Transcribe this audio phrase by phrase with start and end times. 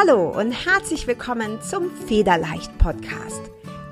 [0.00, 3.42] Hallo und herzlich willkommen zum Federleicht Podcast.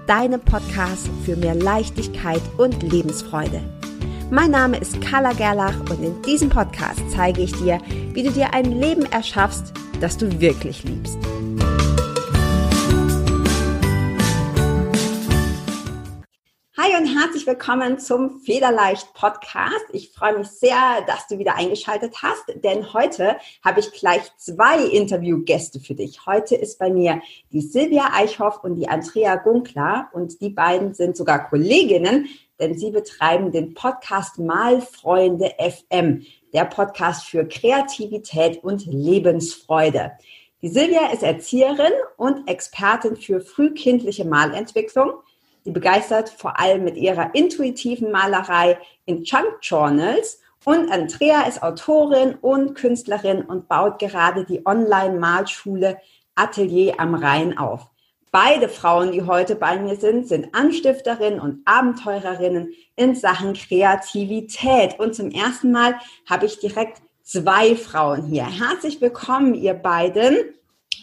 [0.06, 3.60] Deinem Podcast für mehr Leichtigkeit und Lebensfreude.
[4.30, 7.78] Mein Name ist Carla Gerlach und in diesem Podcast zeige ich dir,
[8.14, 11.18] wie du dir ein Leben erschaffst, das du wirklich liebst.
[16.88, 19.84] Hi und herzlich willkommen zum Federleicht Podcast.
[19.92, 24.84] Ich freue mich sehr, dass du wieder eingeschaltet hast, denn heute habe ich gleich zwei
[24.84, 26.24] Interviewgäste für dich.
[26.24, 27.20] Heute ist bei mir
[27.52, 32.28] die Silvia Eichhoff und die Andrea Gunkler und die beiden sind sogar Kolleginnen,
[32.58, 40.12] denn sie betreiben den Podcast Malfreunde FM, der Podcast für Kreativität und Lebensfreude.
[40.62, 45.12] Die Silvia ist Erzieherin und Expertin für frühkindliche Malentwicklung.
[45.68, 50.40] Die begeistert vor allem mit ihrer intuitiven Malerei in Chunk Journals.
[50.64, 55.98] Und Andrea ist Autorin und Künstlerin und baut gerade die Online-Malschule
[56.36, 57.90] Atelier am Rhein auf.
[58.32, 64.98] Beide Frauen, die heute bei mir sind, sind Anstifterinnen und Abenteurerinnen in Sachen Kreativität.
[64.98, 65.96] Und zum ersten Mal
[66.30, 68.46] habe ich direkt zwei Frauen hier.
[68.46, 70.38] Herzlich willkommen, ihr beiden.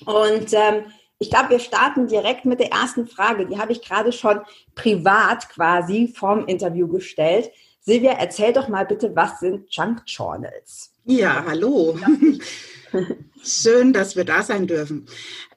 [0.08, 0.86] Und ähm,
[1.20, 3.46] ich glaube, wir starten direkt mit der ersten Frage.
[3.46, 4.42] Die habe ich gerade schon
[4.76, 7.52] privat quasi vorm Interview gestellt.
[7.80, 10.95] Silvia, erzähl doch mal bitte, was sind Junk Journals?
[11.06, 12.00] Ja, hallo.
[13.44, 15.06] Schön, dass wir da sein dürfen.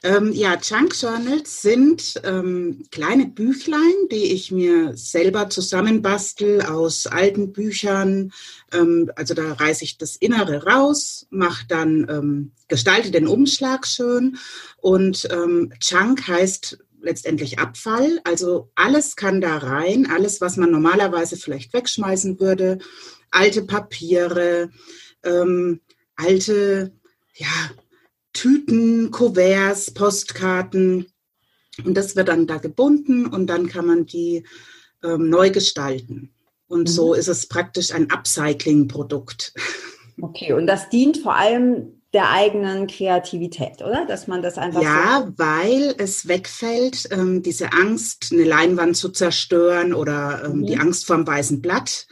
[0.03, 7.53] Ähm, ja, Junk Journals sind ähm, kleine Büchlein, die ich mir selber zusammenbastel aus alten
[7.53, 8.33] Büchern.
[8.73, 14.37] Ähm, also da reiße ich das Innere raus, mache dann, ähm, gestalte den Umschlag schön.
[14.77, 18.21] Und ähm, Junk heißt letztendlich Abfall.
[18.25, 22.79] Also alles kann da rein, alles, was man normalerweise vielleicht wegschmeißen würde.
[23.31, 24.71] Alte Papiere,
[25.25, 25.81] ähm,
[26.17, 26.93] alte
[27.35, 27.71] ja,
[28.33, 31.07] Tüten, Kuverts, Postkarten.
[31.85, 34.45] Und das wird dann da gebunden und dann kann man die
[35.03, 36.33] ähm, neu gestalten.
[36.67, 36.93] Und mhm.
[36.93, 39.55] so ist es praktisch ein Upcycling-Produkt.
[40.21, 44.07] Okay, und das dient vor allem der eigenen Kreativität, oder?
[44.07, 44.83] Dass man das einfach.
[44.83, 50.67] Ja, so weil es wegfällt, ähm, diese Angst, eine Leinwand zu zerstören oder ähm, mhm.
[50.67, 52.07] die Angst vorm weißen Blatt.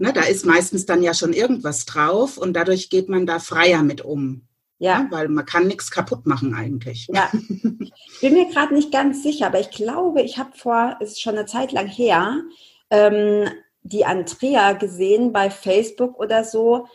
[0.00, 3.82] Ne, da ist meistens dann ja schon irgendwas drauf und dadurch geht man da freier
[3.82, 4.48] mit um.
[4.78, 5.00] Ja.
[5.00, 5.06] ja.
[5.10, 7.06] Weil man kann nichts kaputt machen eigentlich.
[7.12, 7.28] Ja.
[7.32, 11.20] Ich bin mir gerade nicht ganz sicher, aber ich glaube, ich habe vor, es ist
[11.20, 12.40] schon eine Zeit lang her,
[12.88, 13.50] ähm,
[13.82, 16.86] die Andrea gesehen bei Facebook oder so,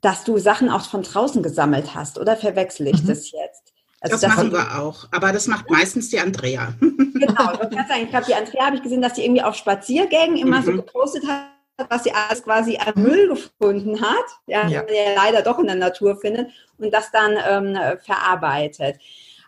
[0.00, 2.18] dass du Sachen auch von draußen gesammelt hast.
[2.18, 3.08] Oder verwechsel ich mhm.
[3.08, 3.74] das jetzt?
[4.00, 6.74] Also das machen wir auch, aber das macht meistens die Andrea.
[6.80, 10.64] Genau, ich glaube, die Andrea habe ich gesehen, dass die irgendwie auf Spaziergängen immer mhm.
[10.64, 14.82] so gepostet hat, was sie alles quasi an Müll gefunden hat, ja, ja.
[14.82, 18.98] der leider doch in der Natur findet und das dann ähm, verarbeitet.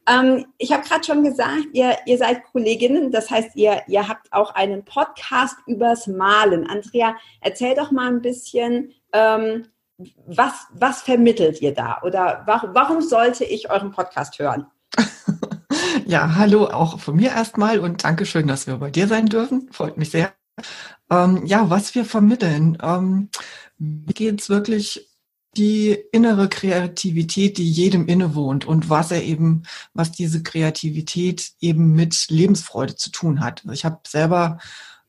[0.08, 4.32] Ähm, ich habe gerade schon gesagt, ihr, ihr seid Kolleginnen, das heißt, ihr, ihr habt
[4.32, 6.68] auch einen Podcast übers Malen.
[6.68, 9.66] Andrea, erzähl doch mal ein bisschen, ähm,
[10.26, 14.66] was, was vermittelt ihr da oder warum, warum sollte ich euren Podcast hören?
[16.06, 19.68] ja, hallo auch von mir erstmal und danke schön, dass wir bei dir sein dürfen.
[19.72, 20.32] Freut mich sehr.
[21.10, 22.78] Ähm, ja, was wir vermitteln.
[22.82, 23.28] Ähm,
[23.78, 25.08] geht es wirklich
[25.56, 29.62] die innere Kreativität, die jedem innewohnt und was er eben,
[29.94, 33.62] was diese Kreativität eben mit Lebensfreude zu tun hat.
[33.62, 34.58] Also ich habe selber,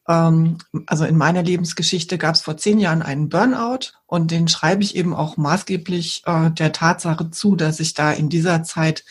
[0.08, 4.84] ähm, also in meiner Lebensgeschichte gab es vor zehn Jahren einen Burnout und den schreibe
[4.84, 9.04] ich eben auch maßgeblich äh, der Tatsache zu, dass ich da in dieser Zeit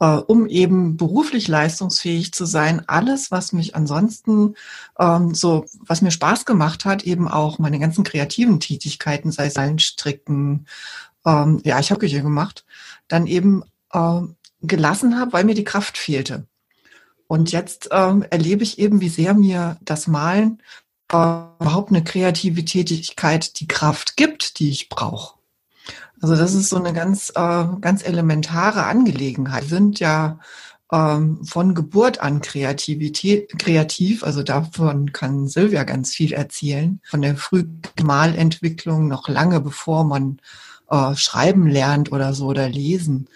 [0.00, 2.82] äh, um eben beruflich leistungsfähig zu sein.
[2.88, 4.54] Alles, was mich ansonsten
[4.98, 9.56] ähm, so, was mir Spaß gemacht hat, eben auch meine ganzen kreativen Tätigkeiten, sei es
[9.56, 10.66] ein Stricken,
[11.26, 12.64] ähm, ja, ich habe Küche gemacht,
[13.08, 14.20] dann eben äh,
[14.62, 16.46] gelassen habe, weil mir die Kraft fehlte.
[17.26, 20.62] Und jetzt ähm, erlebe ich eben, wie sehr mir das Malen
[21.12, 25.37] äh, überhaupt eine kreative Tätigkeit die Kraft gibt, die ich brauche.
[26.20, 29.64] Also das ist so eine ganz, äh, ganz elementare Angelegenheit.
[29.64, 30.38] Wir sind ja
[30.92, 37.36] ähm, von Geburt an Kreativität, kreativ, also davon kann Silvia ganz viel erzählen, von der
[37.36, 40.40] Frühmalentwicklung noch lange bevor man
[40.90, 43.28] äh, schreiben lernt oder so oder lesen.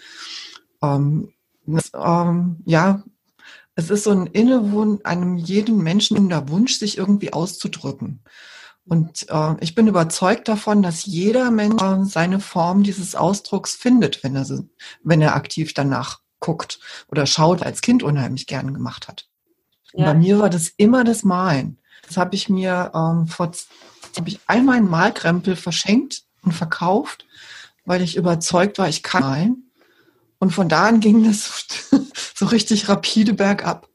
[0.81, 1.29] Ähm,
[1.65, 3.03] das, ähm, ja,
[3.75, 8.19] es ist so ein Innewohn, einem jeden Menschen der Wunsch, sich irgendwie auszudrücken.
[8.85, 14.23] Und äh, ich bin überzeugt davon, dass jeder Mensch äh, seine Form dieses Ausdrucks findet,
[14.23, 14.45] wenn er,
[15.03, 19.29] wenn er aktiv danach guckt oder schaut, als Kind unheimlich gern gemacht hat.
[19.93, 20.07] Ja.
[20.07, 21.77] Bei mir war das immer das Malen.
[22.05, 23.51] Das habe ich mir ähm, vor
[24.17, 27.25] habe ich all meinen Malkrempel verschenkt und verkauft,
[27.85, 29.71] weil ich überzeugt war, ich kann malen.
[30.39, 31.65] und von da an ging das
[32.35, 33.87] so richtig rapide bergab.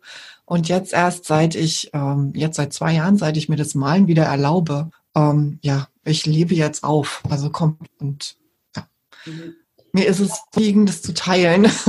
[0.49, 4.07] Und jetzt erst seit ich, ähm, jetzt seit zwei Jahren, seit ich mir das Malen
[4.07, 7.23] wieder erlaube, ähm, ja, ich lebe jetzt auf.
[7.29, 8.37] Also kommt und
[8.75, 8.89] ja.
[9.27, 9.57] Mhm.
[9.93, 11.71] Mir ist es wichtig, das zu teilen.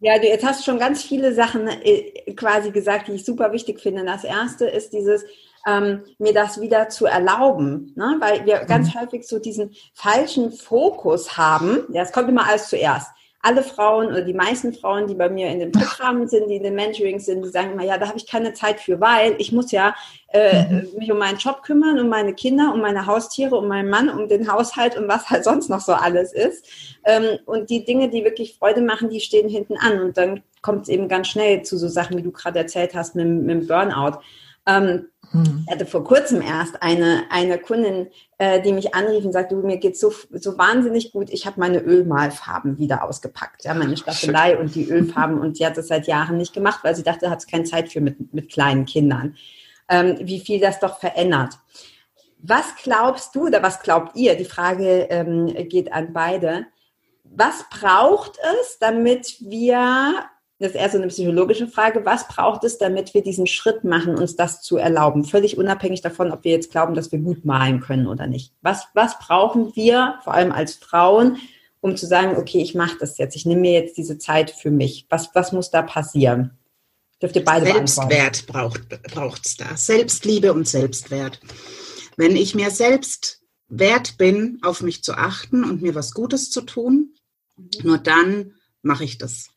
[0.00, 3.80] Ja, du, jetzt hast schon ganz viele Sachen äh, quasi gesagt, die ich super wichtig
[3.80, 4.04] finde.
[4.04, 5.24] Das erste ist dieses,
[5.66, 8.16] ähm, mir das wieder zu erlauben, ne?
[8.18, 9.00] weil wir ganz mhm.
[9.00, 11.84] häufig so diesen falschen Fokus haben.
[11.90, 13.06] Ja, es kommt immer alles zuerst
[13.44, 16.62] alle Frauen oder die meisten Frauen, die bei mir in den Programmen sind, die in
[16.62, 19.52] den Mentorings sind, die sagen immer, ja, da habe ich keine Zeit für, weil ich
[19.52, 19.94] muss ja
[20.28, 20.88] äh, mhm.
[20.96, 24.28] mich um meinen Job kümmern, um meine Kinder, um meine Haustiere, um meinen Mann, um
[24.28, 26.66] den Haushalt und was halt sonst noch so alles ist.
[27.04, 30.00] Ähm, und die Dinge, die wirklich Freude machen, die stehen hinten an.
[30.00, 33.14] Und dann kommt es eben ganz schnell zu so Sachen, wie du gerade erzählt hast
[33.14, 34.20] mit, mit dem Burnout.
[34.66, 35.64] Ähm, hm.
[35.66, 38.08] Ich hatte vor kurzem erst eine, eine Kundin,
[38.38, 41.80] äh, die mich anrief und sagte, mir geht's so, so wahnsinnig gut, ich habe meine
[41.80, 46.36] Ölmalfarben wieder ausgepackt, ja, meine Staffelei und die Ölfarben und die hat das seit Jahren
[46.36, 49.36] nicht gemacht, weil sie dachte, hat keine Zeit für mit, mit kleinen Kindern.
[49.88, 51.58] Ähm, wie viel das doch verändert.
[52.38, 54.36] Was glaubst du oder was glaubt ihr?
[54.36, 56.66] Die Frage ähm, geht an beide.
[57.24, 60.24] Was braucht es, damit wir
[60.58, 62.04] das ist eher so eine psychologische Frage.
[62.04, 65.24] Was braucht es, damit wir diesen Schritt machen, uns das zu erlauben?
[65.24, 68.52] Völlig unabhängig davon, ob wir jetzt glauben, dass wir gut malen können oder nicht.
[68.62, 71.38] Was, was brauchen wir, vor allem als Frauen,
[71.80, 74.70] um zu sagen, okay, ich mache das jetzt, ich nehme mir jetzt diese Zeit für
[74.70, 75.06] mich.
[75.10, 76.56] Was, was muss da passieren?
[77.20, 79.76] Dürft ihr beide Selbstwert braucht es da.
[79.76, 81.40] Selbstliebe und Selbstwert.
[82.16, 86.62] Wenn ich mir selbst wert bin, auf mich zu achten und mir was Gutes zu
[86.62, 87.14] tun,
[87.56, 87.68] mhm.
[87.82, 89.53] nur dann mache ich das.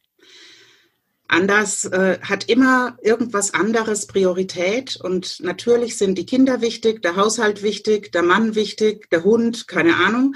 [1.30, 7.64] Anders äh, hat immer irgendwas anderes Priorität und natürlich sind die Kinder wichtig, der Haushalt
[7.64, 10.36] wichtig, der Mann wichtig, der Hund, keine Ahnung.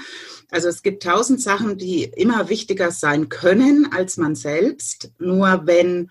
[0.50, 5.10] Also es gibt tausend Sachen, die immer wichtiger sein können als man selbst.
[5.18, 6.10] Nur wenn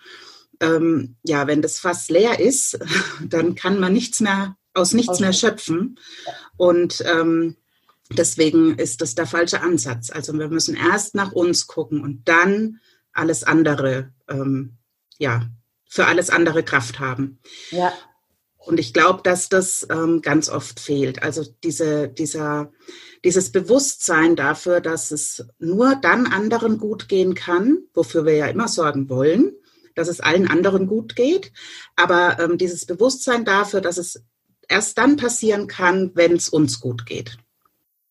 [0.62, 2.80] ähm, ja, wenn das Fass leer ist,
[3.28, 6.00] dann kann man nichts mehr aus nichts mehr schöpfen.
[6.56, 7.57] Und ähm,
[8.12, 10.10] deswegen ist das der falsche Ansatz.
[10.12, 12.80] Also wir müssen erst nach uns gucken und dann
[13.13, 14.78] alles andere, ähm,
[15.18, 15.44] ja,
[15.88, 17.40] für alles andere Kraft haben.
[17.69, 17.92] Ja.
[18.58, 21.24] Und ich glaube, dass das ähm, ganz oft fehlt.
[21.24, 22.72] Also diese, dieser,
[23.24, 28.68] dieses Bewusstsein dafür, dass es nur dann anderen gut gehen kann, wofür wir ja immer
[28.68, 29.54] sorgen wollen,
[29.96, 31.52] dass es allen anderen gut geht.
[31.96, 34.24] Aber ähm, dieses Bewusstsein dafür, dass es
[34.69, 37.38] erst dann passieren kann, wenn es uns gut geht.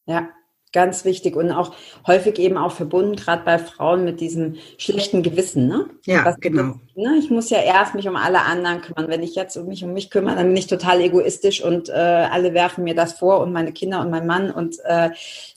[0.06, 0.30] Ja,
[0.72, 1.74] Ganz wichtig und auch
[2.06, 5.66] häufig eben auch verbunden, gerade bei Frauen mit diesem schlechten Gewissen.
[5.66, 5.86] Ne?
[6.06, 6.74] Ja, Was, genau.
[6.94, 7.16] Ne?
[7.18, 9.08] Ich muss ja erst mich um alle anderen kümmern.
[9.08, 12.54] Wenn ich jetzt mich um mich kümmere, dann bin ich total egoistisch und äh, alle
[12.54, 15.10] werfen mir das vor und meine Kinder und mein Mann und äh,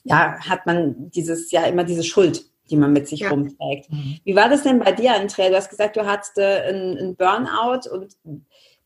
[0.04, 3.30] ja, hat man dieses ja immer diese Schuld die man mit sich ja.
[3.30, 3.92] rumträgt.
[3.92, 4.19] Mhm.
[4.24, 5.50] Wie war das denn bei dir, Andrea?
[5.50, 8.15] Du hast gesagt, du hattest äh, einen Burnout und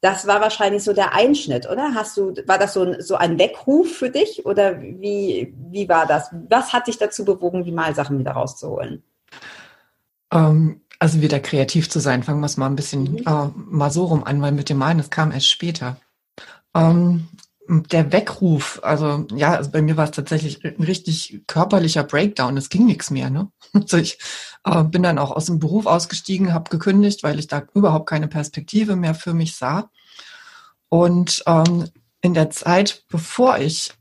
[0.01, 1.93] das war wahrscheinlich so der Einschnitt, oder?
[1.95, 6.05] Hast du, war das so ein, so ein Weckruf für dich oder wie, wie war
[6.05, 6.29] das?
[6.49, 9.03] Was hat dich dazu bewogen, die Malsachen wieder rauszuholen?
[10.31, 13.17] Ähm, also wieder kreativ zu sein, fangen wir es mal ein bisschen mhm.
[13.25, 15.97] äh, mal so rum an, weil mit dem Malen, das kam erst später.
[16.75, 17.27] Ähm,
[17.67, 22.55] der Weckruf, also ja, also bei mir war es tatsächlich ein richtig körperlicher Breakdown.
[22.57, 23.29] Es ging nichts mehr.
[23.29, 23.51] Ne?
[23.73, 24.17] Also ich
[24.63, 28.27] äh, bin dann auch aus dem Beruf ausgestiegen, habe gekündigt, weil ich da überhaupt keine
[28.27, 29.89] Perspektive mehr für mich sah.
[30.89, 31.89] Und ähm,
[32.21, 33.93] in der Zeit, bevor ich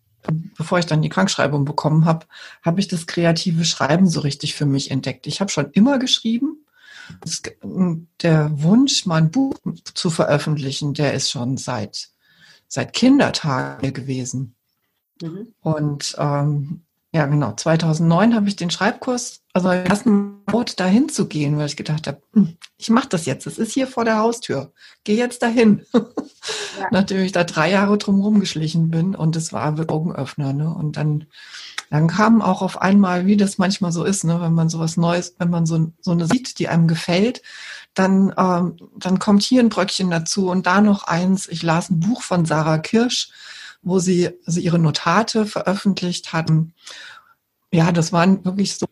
[0.56, 2.26] bevor ich dann die Krankschreibung bekommen habe,
[2.62, 5.26] habe ich das kreative Schreiben so richtig für mich entdeckt.
[5.26, 6.64] Ich habe schon immer geschrieben.
[8.23, 9.54] Der Wunsch, mal ein Buch
[9.94, 12.08] zu veröffentlichen, der ist schon seit
[12.68, 14.54] seit Kindertagen gewesen.
[15.23, 15.54] Mhm.
[15.61, 16.82] Und ähm,
[17.12, 21.66] ja, genau, 2009 habe ich den Schreibkurs, also den ersten Ort dahin zu gehen, weil
[21.66, 24.73] ich gedacht habe, hm, ich mache das jetzt, es ist hier vor der Haustür,
[25.04, 25.87] geh jetzt dahin.
[26.78, 26.88] Ja.
[26.92, 30.52] Nachdem ich da drei Jahre drum geschlichen bin und es war ein Augenöffner.
[30.52, 30.73] Ne?
[30.73, 31.25] Und dann,
[31.90, 34.40] dann kam auch auf einmal, wie das manchmal so ist, ne?
[34.40, 37.42] wenn man sowas Neues, wenn man so, so eine sieht, die einem gefällt,
[37.97, 41.49] dann, ähm, dann kommt hier ein Bröckchen dazu und da noch eins.
[41.49, 43.31] Ich las ein Buch von Sarah Kirsch,
[43.83, 46.75] wo sie also ihre Notate veröffentlicht hatten.
[47.73, 48.87] Ja, das waren wirklich so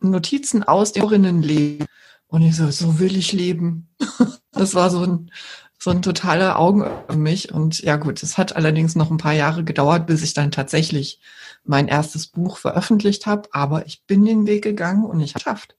[0.00, 1.86] Notizen aus dem Innenleben.
[2.28, 3.88] Und ich so, so will ich leben.
[4.52, 5.30] Das war so ein,
[5.78, 7.54] so ein totaler Augen für mich.
[7.54, 11.20] Und ja gut, es hat allerdings noch ein paar Jahre gedauert, bis ich dann tatsächlich
[11.64, 13.48] mein erstes Buch veröffentlicht habe.
[13.52, 15.76] Aber ich bin den Weg gegangen und ich habe es geschafft.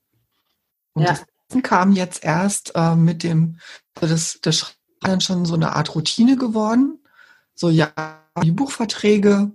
[0.94, 1.10] Und ja.
[1.10, 1.26] das
[1.60, 3.58] kam jetzt erst äh, mit dem,
[3.96, 7.00] das, das dann schon so eine Art Routine geworden.
[7.56, 7.92] So ja,
[8.44, 9.52] die Buchverträge,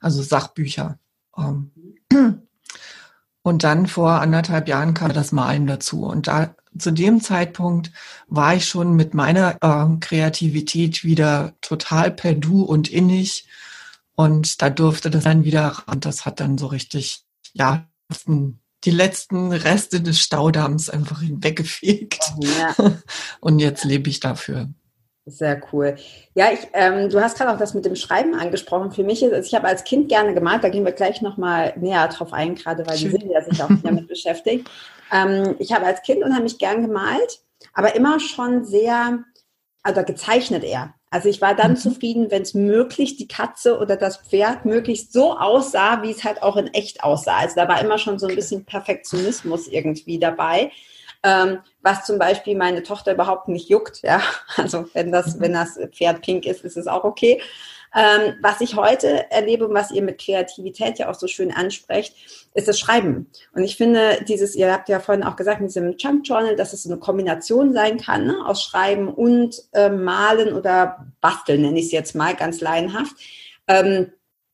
[0.00, 0.98] also Sachbücher.
[1.36, 1.70] Ähm,
[3.42, 6.04] Und dann vor anderthalb Jahren kam das Malen dazu.
[6.04, 7.90] Und da zu dem Zeitpunkt
[8.28, 13.48] war ich schon mit meiner äh, Kreativität wieder total per Du und innig.
[14.14, 16.00] Und da durfte das dann wieder ran.
[16.00, 17.24] Das hat dann so richtig,
[17.54, 17.88] ja,
[18.84, 22.32] die letzten Reste des Staudamms einfach hinweggefegt.
[22.40, 22.74] Ja.
[23.40, 24.68] Und jetzt lebe ich dafür.
[25.26, 25.96] Sehr cool.
[26.34, 28.90] Ja, ich, ähm, du hast gerade auch das mit dem Schreiben angesprochen.
[28.90, 31.74] Für mich ist, also ich habe als Kind gerne gemalt, da gehen wir gleich nochmal
[31.76, 33.12] näher drauf ein, gerade weil Schön.
[33.12, 34.68] die Silvia sich auch damit beschäftigt.
[35.12, 37.40] Ähm, ich habe als Kind unheimlich gern gemalt,
[37.74, 39.18] aber immer schon sehr,
[39.82, 40.94] also gezeichnet eher.
[41.10, 41.76] Also ich war dann mhm.
[41.76, 46.42] zufrieden, wenn es möglich die Katze oder das Pferd möglichst so aussah, wie es halt
[46.42, 47.38] auch in echt aussah.
[47.38, 50.70] Also da war immer schon so ein bisschen Perfektionismus irgendwie dabei
[51.22, 54.02] ähm, was zum Beispiel meine Tochter überhaupt nicht juckt.
[54.02, 54.22] Ja,
[54.56, 55.40] also wenn das, mhm.
[55.40, 57.40] wenn das Pferd pink ist, ist es auch okay.
[57.94, 62.14] Ähm, was ich heute erlebe und was ihr mit Kreativität ja auch so schön ansprecht,
[62.54, 63.30] ist das Schreiben.
[63.52, 66.72] Und ich finde, dieses, ihr habt ja vorhin auch gesagt, mit diesem Chunk Journal, dass
[66.72, 71.78] es so eine Kombination sein kann ne, aus Schreiben und äh, Malen oder Basteln, nenne
[71.78, 73.16] ich es jetzt mal ganz laienhaft.
[73.66, 74.12] Ähm,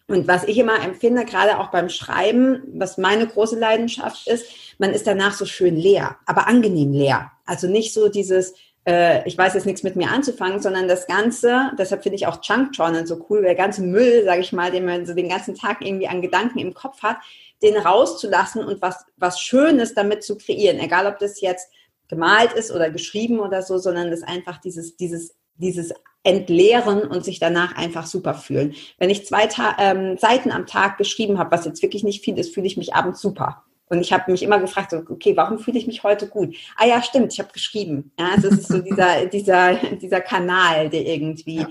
[0.09, 4.47] und was ich immer empfinde, gerade auch beim Schreiben, was meine große Leidenschaft ist,
[4.79, 7.33] man ist danach so schön leer, aber angenehm leer.
[7.45, 8.55] Also nicht so dieses,
[8.87, 12.41] äh, ich weiß jetzt nichts mit mir anzufangen, sondern das Ganze, deshalb finde ich auch
[12.41, 15.55] Chunk Journal so cool, der ganze Müll, sage ich mal, den man so den ganzen
[15.55, 17.17] Tag irgendwie an Gedanken im Kopf hat,
[17.63, 20.79] den rauszulassen und was, was Schönes damit zu kreieren.
[20.79, 21.69] Egal, ob das jetzt
[22.09, 27.39] gemalt ist oder geschrieben oder so, sondern das einfach dieses, dieses, dieses entleeren und sich
[27.39, 28.75] danach einfach super fühlen.
[28.99, 32.39] Wenn ich zwei Ta ähm, Seiten am Tag geschrieben habe, was jetzt wirklich nicht viel
[32.39, 33.65] ist, fühle ich mich abends super.
[33.89, 36.57] Und ich habe mich immer gefragt, okay, warum fühle ich mich heute gut?
[36.77, 38.13] Ah ja, stimmt, ich habe geschrieben.
[38.19, 41.65] Ja, es ist so dieser, dieser, dieser Kanal, der irgendwie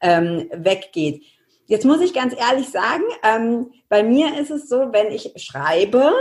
[0.00, 1.22] ähm, weggeht.
[1.66, 6.12] Jetzt muss ich ganz ehrlich sagen, ähm, bei mir ist es so, wenn ich schreibe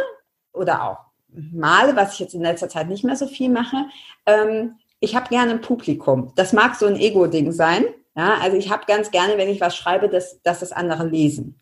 [0.53, 0.98] oder auch
[1.29, 3.86] male, was ich jetzt in letzter Zeit nicht mehr so viel mache,
[4.25, 6.34] ähm, ich habe gerne ein Publikum.
[6.36, 7.86] Das mag so ein Ego-Ding sein.
[8.15, 11.58] Ja, also ich habe ganz gerne, wenn ich was schreibe, dass, dass das andere lesen.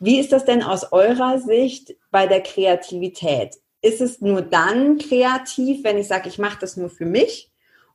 [0.00, 3.56] Wie ist das denn aus eurer Sicht bei der Kreativität?
[3.80, 7.50] Ist es nur dann kreativ, wenn ich sage, ich mache das nur für mich?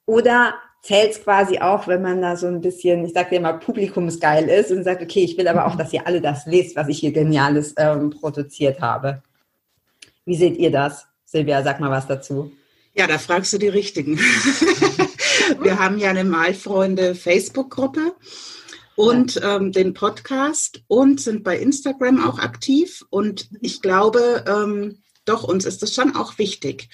[0.06, 3.54] Oder zählt es quasi auch, wenn man da so ein bisschen, ich sage dir mal,
[3.54, 6.90] publikumsgeil ist und sagt, okay, ich will aber auch, dass ihr alle das lest, was
[6.90, 9.22] ich hier Geniales ähm, produziert habe.
[10.26, 11.08] Wie seht ihr das?
[11.26, 12.52] Silvia, sag mal was dazu.
[12.94, 14.18] Ja, da fragst du die Richtigen.
[15.62, 18.14] Wir haben ja eine Malfreunde Facebook-Gruppe
[18.98, 23.06] und ähm, den Podcast und sind bei Instagram auch aktiv.
[23.12, 26.90] Und ich glaube, ähm, doch, uns ist das schon auch wichtig.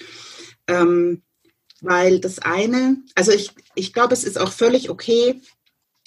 [0.66, 1.22] Ähm,
[1.80, 5.40] weil das eine, also ich, ich glaube, es ist auch völlig okay,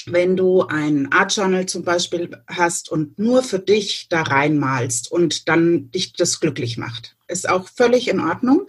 [0.06, 5.50] wenn du ein Art Journal zum Beispiel hast und nur für dich da reinmalst und
[5.50, 7.18] dann dich das glücklich macht.
[7.28, 8.68] Ist auch völlig in Ordnung.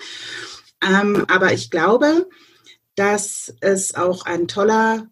[0.82, 2.26] Ähm, aber ich glaube,
[2.94, 5.08] dass es auch ein toller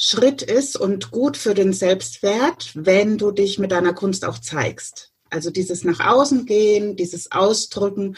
[0.00, 5.12] Schritt ist und gut für den Selbstwert, wenn du dich mit deiner Kunst auch zeigst.
[5.28, 8.16] Also dieses nach außen gehen, dieses Ausdrücken,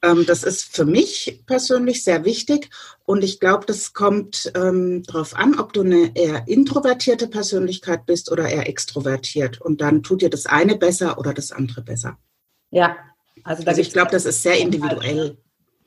[0.00, 2.70] ähm, das ist für mich persönlich sehr wichtig.
[3.04, 8.30] Und ich glaube, das kommt ähm, darauf an, ob du eine eher introvertierte Persönlichkeit bist
[8.30, 9.60] oder eher extrovertiert.
[9.60, 12.16] Und dann tut dir das eine besser oder das andere besser.
[12.70, 12.96] Ja,
[13.42, 15.36] also, also ich glaube, das ist sehr individuell.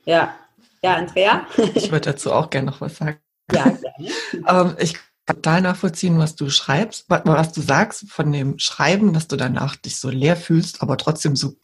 [0.04, 0.34] Ja,
[0.82, 1.46] ja, Andrea?
[1.74, 3.18] Ich würde dazu auch gerne noch was sagen.
[3.50, 4.10] Ja, gerne.
[4.48, 9.36] ähm, ich total nachvollziehen, was du schreibst, was du sagst von dem Schreiben, dass du
[9.36, 11.54] danach dich so leer fühlst, aber trotzdem so.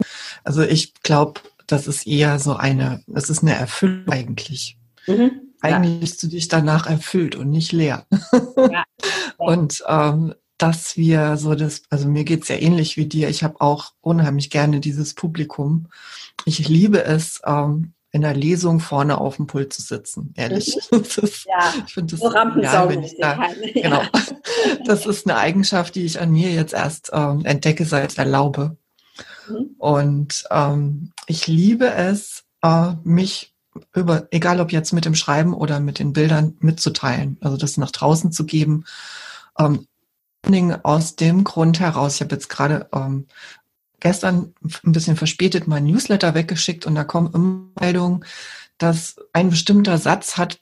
[0.44, 4.78] Also ich glaube, das ist eher so eine, das ist eine Erfüllung eigentlich.
[5.06, 5.32] Mhm.
[5.60, 8.06] Eigentlich bist du dich danach erfüllt und nicht leer.
[8.70, 8.84] Ja.
[9.36, 13.28] und ähm, dass wir so das, also mir geht's ja ähnlich wie dir.
[13.28, 15.86] Ich habe auch unheimlich gerne dieses Publikum.
[16.44, 20.76] Ich liebe es, ähm, in der Lesung vorne auf dem Pult zu sitzen, ehrlich.
[20.90, 20.98] Mhm.
[21.22, 23.38] Ist, ja, ich finde das so genial, wenn ich da,
[23.74, 23.82] ja.
[23.82, 24.02] genau.
[24.84, 28.76] Das ist eine Eigenschaft, die ich an mir jetzt erst ähm, entdecke, seit ich erlaube.
[29.48, 29.74] Mhm.
[29.78, 33.54] Und ähm, ich liebe es, äh, mich
[33.94, 37.90] über, egal ob jetzt mit dem Schreiben oder mit den Bildern mitzuteilen, also das nach
[37.90, 38.84] draußen zu geben.
[39.58, 39.86] Ähm,
[40.82, 43.26] aus dem Grund heraus, ich habe jetzt gerade ähm,
[44.00, 48.24] gestern ein bisschen verspätet mein Newsletter weggeschickt und da kommen immer Meldungen,
[48.78, 50.60] dass ein bestimmter Satz hat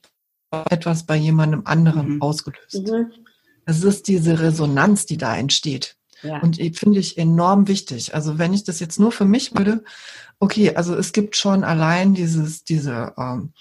[0.70, 2.22] etwas bei jemandem anderen mhm.
[2.22, 2.88] ausgelöst.
[2.88, 3.12] Mhm.
[3.66, 5.96] Es ist diese Resonanz, die da entsteht.
[6.22, 6.38] Ja.
[6.40, 8.14] Und die finde ich enorm wichtig.
[8.14, 9.84] Also wenn ich das jetzt nur für mich würde,
[10.38, 13.52] okay, also es gibt schon allein dieses, diese, ähm,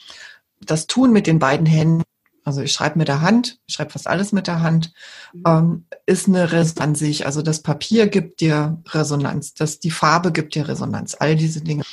[0.61, 2.03] das Tun mit den beiden Händen,
[2.45, 4.93] also ich schreibe mit der Hand, ich schreibe fast alles mit der Hand,
[5.33, 5.43] mhm.
[5.47, 7.25] ähm, ist eine Resonanz sich.
[7.25, 11.83] Also das Papier gibt dir Resonanz, das, die Farbe gibt dir Resonanz, all diese Dinge.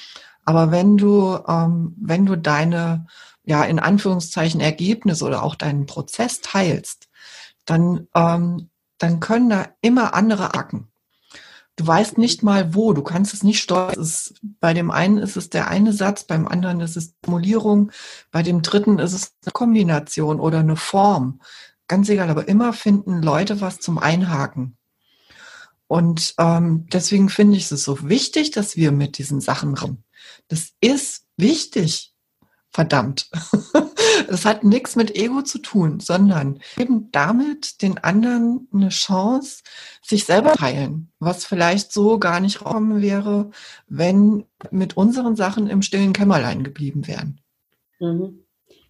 [0.45, 3.07] Aber wenn du, ähm, wenn du deine,
[3.45, 7.09] ja, in Anführungszeichen Ergebnis oder auch deinen Prozess teilst,
[7.65, 8.69] dann, ähm,
[8.99, 10.92] dann können da immer andere Acken.
[11.83, 13.99] Du weißt nicht mal wo, du kannst es nicht steuern.
[13.99, 17.91] Es bei dem einen ist es der eine Satz, beim anderen ist es Formulierung,
[18.31, 21.41] bei dem dritten ist es eine Kombination oder eine Form.
[21.89, 24.77] Ganz egal, aber immer finden Leute was zum Einhaken.
[25.89, 30.05] Und ähm, deswegen finde ich es so wichtig, dass wir mit diesen Sachen rum.
[30.47, 32.15] Das ist wichtig
[32.71, 33.29] verdammt.
[34.29, 39.63] Es hat nichts mit Ego zu tun, sondern eben damit den anderen eine Chance,
[40.03, 43.51] sich selber teilen, was vielleicht so gar nicht raum wäre,
[43.89, 47.41] wenn mit unseren Sachen im stillen Kämmerlein geblieben wären.
[48.01, 48.43] Mhm.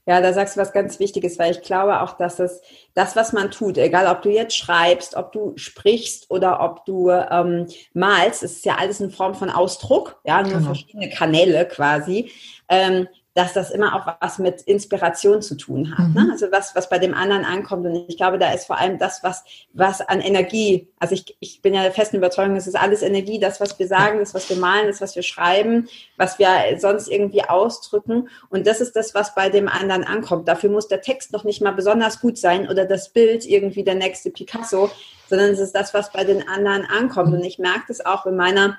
[0.04, 2.60] Ja, da sagst du was ganz Wichtiges, weil ich glaube auch, dass es
[2.92, 7.10] das, was man tut, egal ob du jetzt schreibst, ob du sprichst oder ob du
[7.10, 10.64] ähm, malst, es ist ja alles in Form von Ausdruck, ja, nur genau.
[10.64, 12.32] verschiedene Kanäle quasi.
[12.68, 16.08] Ähm, dass das immer auch was mit Inspiration zu tun hat.
[16.08, 16.20] Ne?
[16.20, 16.26] Mhm.
[16.26, 16.32] Ne?
[16.32, 17.86] Also was, was bei dem anderen ankommt.
[17.86, 21.62] Und ich glaube, da ist vor allem das, was, was an Energie, also ich, ich
[21.62, 24.48] bin ja der festen Überzeugung, es ist alles Energie, das, was wir sagen, das, was
[24.50, 26.48] wir malen, das, was wir schreiben, was wir
[26.78, 28.28] sonst irgendwie ausdrücken.
[28.50, 30.46] Und das ist das, was bei dem anderen ankommt.
[30.48, 33.94] Dafür muss der Text noch nicht mal besonders gut sein oder das Bild irgendwie der
[33.94, 34.90] nächste Picasso,
[35.28, 37.32] sondern es ist das, was bei den anderen ankommt.
[37.32, 38.78] Und ich merke das auch in meiner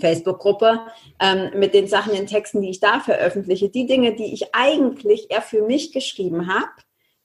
[0.00, 0.80] Facebook-Gruppe
[1.20, 5.30] ähm, mit den Sachen, den Texten, die ich da veröffentliche, die Dinge, die ich eigentlich
[5.30, 6.70] eher für mich geschrieben habe,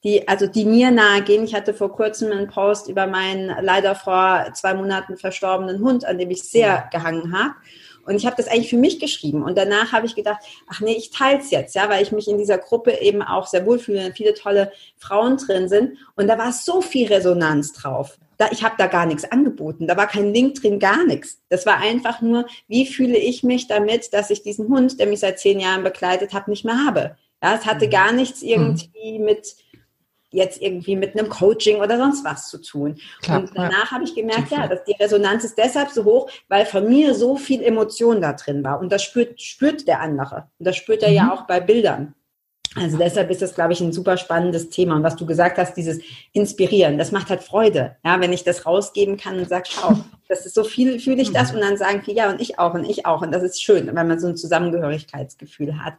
[0.03, 1.43] die, also die mir nahe gehen.
[1.43, 6.17] Ich hatte vor kurzem einen Post über meinen leider vor zwei Monaten verstorbenen Hund, an
[6.17, 7.53] dem ich sehr gehangen habe.
[8.05, 9.43] Und ich habe das eigentlich für mich geschrieben.
[9.43, 12.27] Und danach habe ich gedacht, ach nee, ich teile es jetzt, ja, weil ich mich
[12.27, 15.97] in dieser Gruppe eben auch sehr wohl fühle, viele tolle Frauen drin sind.
[16.15, 18.17] Und da war so viel Resonanz drauf.
[18.41, 19.85] Da, ich habe da gar nichts angeboten.
[19.85, 21.43] Da war kein Link drin, gar nichts.
[21.49, 25.19] Das war einfach nur, wie fühle ich mich damit, dass ich diesen Hund, der mich
[25.19, 27.17] seit zehn Jahren begleitet hat, nicht mehr habe.
[27.43, 27.91] Ja, es hatte mhm.
[27.91, 29.57] gar nichts irgendwie mit
[30.31, 32.99] jetzt irgendwie mit einem Coaching oder sonst was zu tun.
[33.21, 33.91] Klar, und danach ja.
[33.91, 37.35] habe ich gemerkt, ja, dass die Resonanz ist deshalb so hoch, weil von mir so
[37.35, 38.79] viel Emotion da drin war.
[38.79, 40.49] Und das spürt, spürt der andere.
[40.57, 41.15] Und das spürt er mhm.
[41.15, 42.15] ja auch bei Bildern.
[42.75, 44.95] Also deshalb ist das, glaube ich, ein super spannendes Thema.
[44.95, 45.99] Und was du gesagt hast, dieses
[46.31, 47.97] Inspirieren, das macht halt Freude.
[48.05, 49.95] Ja, wenn ich das rausgeben kann und sage, schau,
[50.29, 51.53] das ist so viel, fühle ich das.
[51.53, 53.21] Und dann sagen viele, ja, und ich auch, und ich auch.
[53.21, 55.95] Und das ist schön, weil man so ein Zusammengehörigkeitsgefühl hat.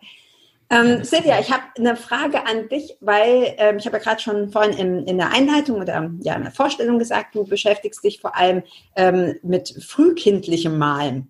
[0.71, 4.51] Ähm, Silvia, ich habe eine Frage an dich, weil ähm, ich habe ja gerade schon
[4.51, 8.35] vorhin in, in, der Einleitung oder ja, in der Vorstellung gesagt, du beschäftigst dich vor
[8.35, 8.63] allem
[8.97, 11.29] ähm, mit frühkindlichem Malen.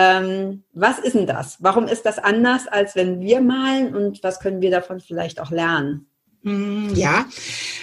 [0.00, 1.56] Ähm, was ist denn das?
[1.58, 5.50] Warum ist das anders, als wenn wir malen und was können wir davon vielleicht auch
[5.50, 6.06] lernen?
[6.44, 7.26] Hm, ja,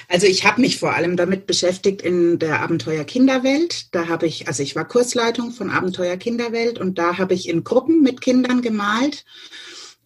[0.07, 3.93] also ich habe mich vor allem damit beschäftigt in der Abenteuer Kinderwelt.
[3.93, 7.65] Da habe ich, also ich war Kursleitung von Abenteuer Kinderwelt und da habe ich in
[7.65, 9.25] Gruppen mit Kindern gemalt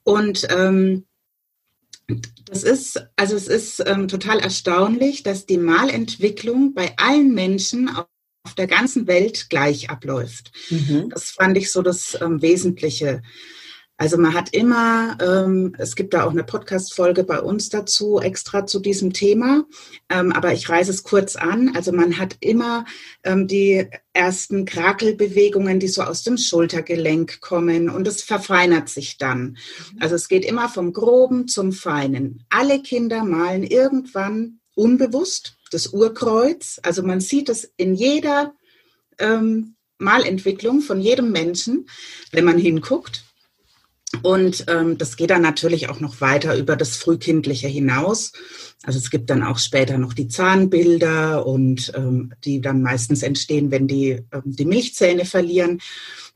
[0.04, 1.06] und ähm,
[2.46, 7.88] das ist, also es ist ähm, total erstaunlich, dass die Malentwicklung bei allen Menschen
[8.44, 10.52] auf der ganzen Welt gleich abläuft.
[10.70, 11.10] Mhm.
[11.10, 13.22] Das fand ich so das ähm, Wesentliche.
[14.00, 18.66] Also man hat immer, ähm, es gibt da auch eine Podcast-Folge bei uns dazu, extra
[18.66, 19.66] zu diesem Thema,
[20.08, 21.76] ähm, aber ich reiße es kurz an.
[21.76, 22.86] Also man hat immer
[23.26, 29.42] ähm, die ersten Krakelbewegungen, die so aus dem Schultergelenk kommen und es verfeinert sich dann.
[29.42, 29.98] Mhm.
[30.00, 32.46] Also es geht immer vom Groben zum Feinen.
[32.50, 36.80] Alle Kinder malen irgendwann unbewusst das Urkreuz.
[36.84, 38.54] Also man sieht es in jeder
[39.20, 41.88] ähm, Malentwicklung von jedem Menschen,
[42.32, 43.26] wenn man hinguckt.
[44.24, 48.32] Und ähm, das geht dann natürlich auch noch weiter über das Frühkindliche hinaus.
[48.82, 53.70] Also es gibt dann auch später noch die Zahnbilder und ähm, die dann meistens entstehen,
[53.70, 55.80] wenn die ähm, die Milchzähne verlieren.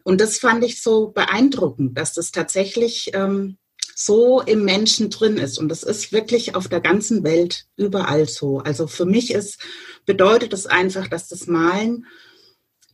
[0.03, 3.57] Und das fand ich so beeindruckend, dass das tatsächlich ähm,
[3.95, 5.57] so im Menschen drin ist.
[5.57, 8.59] Und das ist wirklich auf der ganzen Welt überall so.
[8.59, 9.59] Also für mich ist,
[10.05, 12.05] bedeutet es das einfach, dass das Malen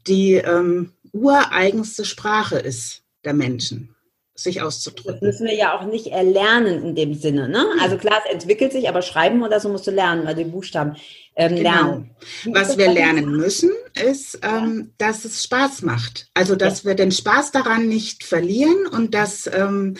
[0.07, 3.95] die ähm, ureigenste Sprache ist der Menschen
[4.39, 5.19] sich auszudrücken.
[5.19, 7.49] Das müssen wir ja auch nicht erlernen in dem Sinne.
[7.49, 7.65] Ne?
[7.81, 10.95] Also klar, es entwickelt sich, aber schreiben oder so musst du lernen, weil die Buchstaben
[11.39, 11.71] ähm, genau.
[11.71, 12.09] lernen.
[12.51, 16.27] Was wir lernen müssen, ist, ähm, dass es Spaß macht.
[16.33, 19.95] Also, dass wir den Spaß daran nicht verlieren und dass ähm,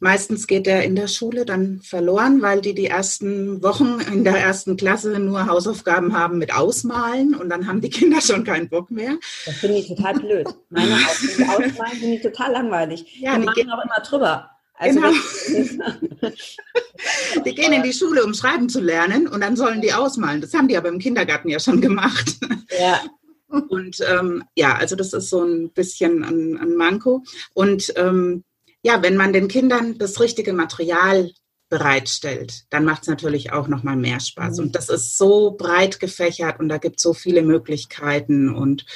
[0.00, 4.36] meistens geht er in der Schule dann verloren, weil die die ersten Wochen in der
[4.36, 8.90] ersten Klasse nur Hausaufgaben haben mit Ausmalen und dann haben die Kinder schon keinen Bock
[8.90, 9.16] mehr.
[9.46, 10.48] Das finde ich total blöd.
[10.70, 13.20] Meine Ausmalen finde ich total langweilig.
[13.20, 14.50] Ja, die, die machen auch immer drüber.
[14.80, 15.12] Also genau.
[17.44, 20.40] die gehen in die Schule, um schreiben zu lernen und dann sollen die ausmalen.
[20.40, 22.36] Das haben die aber im Kindergarten ja schon gemacht.
[22.78, 23.00] Ja.
[23.48, 27.24] Und ähm, ja, also das ist so ein bisschen ein, ein Manko.
[27.52, 28.44] Und ähm,
[28.82, 31.32] ja, wenn man den Kindern das richtige Material
[31.68, 34.58] bereitstellt, dann macht es natürlich auch noch mal mehr Spaß.
[34.58, 34.66] Mhm.
[34.66, 38.54] Und das ist so breit gefächert und da gibt es so viele Möglichkeiten.
[38.54, 38.86] Und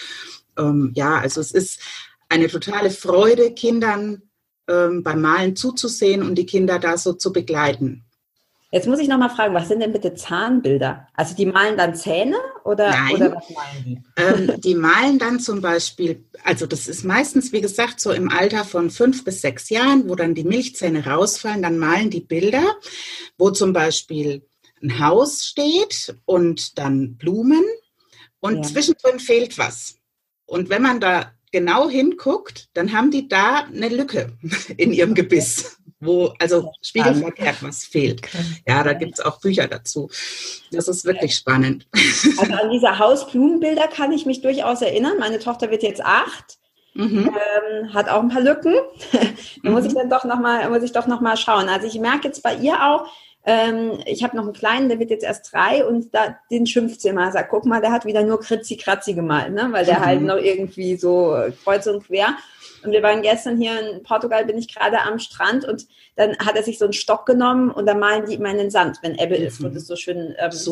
[0.56, 1.80] ähm, ja, also es ist
[2.28, 4.22] eine totale Freude, Kindern
[4.68, 8.04] ähm, beim Malen zuzusehen und die Kinder da so zu begleiten.
[8.74, 11.06] Jetzt muss ich noch mal fragen, was sind denn bitte Zahnbilder?
[11.14, 14.02] Also die malen dann Zähne oder, Nein, oder was malen die?
[14.16, 18.64] Ähm, die malen dann zum Beispiel, also das ist meistens, wie gesagt, so im Alter
[18.64, 22.64] von fünf bis sechs Jahren, wo dann die Milchzähne rausfallen, dann malen die Bilder,
[23.38, 24.44] wo zum Beispiel
[24.82, 27.62] ein Haus steht und dann Blumen
[28.40, 28.62] und ja.
[28.62, 29.98] zwischendrin fehlt was.
[30.46, 34.32] Und wenn man da genau hinguckt, dann haben die da eine Lücke
[34.76, 38.20] in ihrem Gebiss wo also spiegelverkehrt was fehlt.
[38.68, 40.10] Ja, da gibt es auch Bücher dazu.
[40.70, 41.86] Das ist wirklich spannend.
[42.36, 45.14] Also an diese Hausblumenbilder kann ich mich durchaus erinnern.
[45.18, 46.58] Meine Tochter wird jetzt acht.
[46.92, 47.30] Mhm.
[47.30, 48.74] Ähm, hat auch ein paar Lücken.
[49.62, 49.98] da muss ich mhm.
[49.98, 51.70] dann doch noch mal, muss ich doch noch mal schauen.
[51.70, 53.08] Also ich merke jetzt bei ihr auch,
[53.46, 57.02] ähm, ich habe noch einen kleinen, der wird jetzt erst drei und da, den schimpft
[57.02, 57.30] sie immer.
[57.30, 59.68] Sagt, guck mal, der hat wieder nur kritzi-kratzi gemalt, ne?
[59.70, 60.30] weil der halt mhm.
[60.30, 62.28] halt noch irgendwie so kreuz und quer.
[62.84, 66.56] Und wir waren gestern hier in Portugal, bin ich gerade am Strand und dann hat
[66.56, 69.14] er sich so einen Stock genommen und dann malen die immer in den Sand, wenn
[69.18, 69.44] Ebbe mhm.
[69.44, 70.68] ist, wo das so schön ähm, fest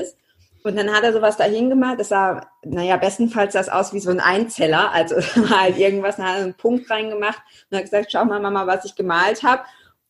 [0.00, 0.16] ist.
[0.64, 4.10] Und dann hat er sowas dahin gemalt, das sah, naja, bestenfalls das aus wie so
[4.10, 5.16] ein Einzeller, also
[5.50, 8.84] halt irgendwas, dann hat er einen Punkt reingemacht und hat gesagt, schau mal Mama, was
[8.84, 9.62] ich gemalt habe.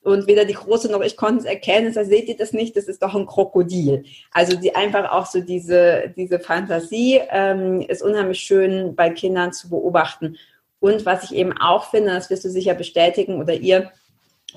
[0.02, 1.92] Und weder die Große noch ich konnten es erkennen.
[1.94, 4.04] Da seht ihr das nicht, das ist doch ein Krokodil.
[4.32, 9.70] Also die einfach auch so diese, diese Fantasie ähm, ist unheimlich schön bei Kindern zu
[9.70, 10.36] beobachten.
[10.80, 13.92] Und was ich eben auch finde, das wirst du sicher bestätigen oder ihr,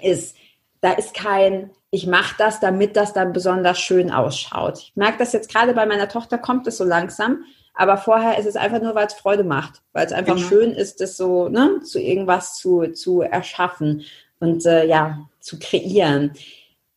[0.02, 0.36] ist,
[0.82, 4.80] da ist kein, ich mache das, damit das dann besonders schön ausschaut.
[4.80, 7.44] Ich merke das jetzt gerade bei meiner Tochter, kommt es so langsam,
[7.76, 10.48] aber vorher ist es einfach nur, weil es Freude macht, weil es einfach genau.
[10.48, 14.04] schön ist, das so ne, zu irgendwas zu, zu erschaffen
[14.40, 16.34] und äh, ja, zu kreieren.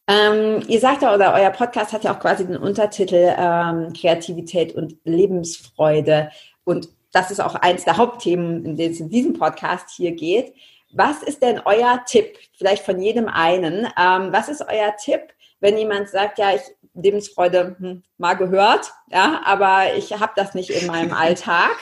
[0.08, 4.74] Ähm, ihr sagt ja, oder euer Podcast hat ja auch quasi den Untertitel ähm, Kreativität
[4.74, 6.30] und Lebensfreude.
[6.64, 10.54] Und das ist auch eins der Hauptthemen, in denen es in diesem Podcast hier geht.
[10.92, 15.20] Was ist denn euer Tipp, vielleicht von jedem einen, ähm, was ist euer Tipp,
[15.60, 16.62] wenn jemand sagt, ja, ich
[16.94, 21.76] Lebensfreude hm, mal gehört, ja, aber ich habe das nicht in meinem Alltag.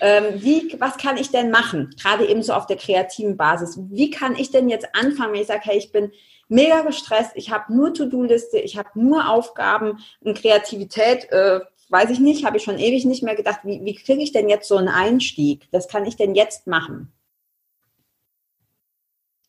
[0.00, 1.90] Ähm, wie, was kann ich denn machen?
[2.00, 3.78] Gerade eben so auf der kreativen Basis.
[3.90, 6.12] Wie kann ich denn jetzt anfangen, wenn ich sage, hey, ich bin
[6.48, 12.20] mega gestresst, ich habe nur To-Do-Liste, ich habe nur Aufgaben und Kreativität äh, weiß ich
[12.20, 14.76] nicht, habe ich schon ewig nicht mehr gedacht, wie, wie kriege ich denn jetzt so
[14.76, 15.68] einen Einstieg?
[15.72, 17.12] Was kann ich denn jetzt machen?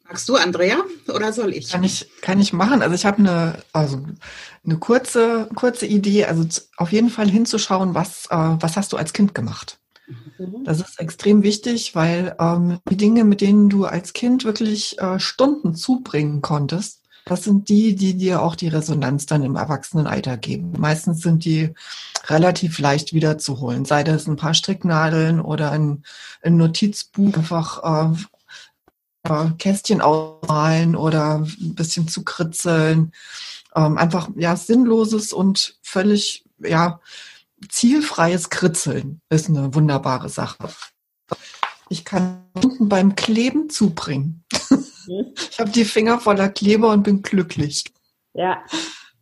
[0.05, 0.77] Magst du, Andrea,
[1.13, 1.69] oder soll ich?
[1.69, 2.81] Kann ich, kann ich machen.
[2.81, 4.03] Also ich habe eine, also
[4.65, 6.45] eine kurze, kurze Idee, also
[6.77, 9.77] auf jeden Fall hinzuschauen, was, äh, was hast du als Kind gemacht?
[10.63, 15.19] Das ist extrem wichtig, weil ähm, die Dinge, mit denen du als Kind wirklich äh,
[15.19, 20.73] Stunden zubringen konntest, das sind die, die dir auch die Resonanz dann im Erwachsenenalter geben.
[20.77, 21.73] Meistens sind die
[22.27, 26.03] relativ leicht wiederzuholen, sei das ein paar Stricknadeln oder ein,
[26.41, 28.15] ein Notizbuch, einfach
[29.25, 33.11] äh, äh, Kästchen ausmalen oder ein bisschen zu kritzeln.
[33.75, 36.99] Ähm, einfach ja sinnloses und völlig ja
[37.67, 40.69] zielfreies Kritzeln ist eine wunderbare Sache.
[41.89, 44.45] Ich kann unten beim Kleben zubringen.
[45.51, 47.85] Ich habe die Finger voller Kleber und bin glücklich.
[48.33, 48.63] Ja,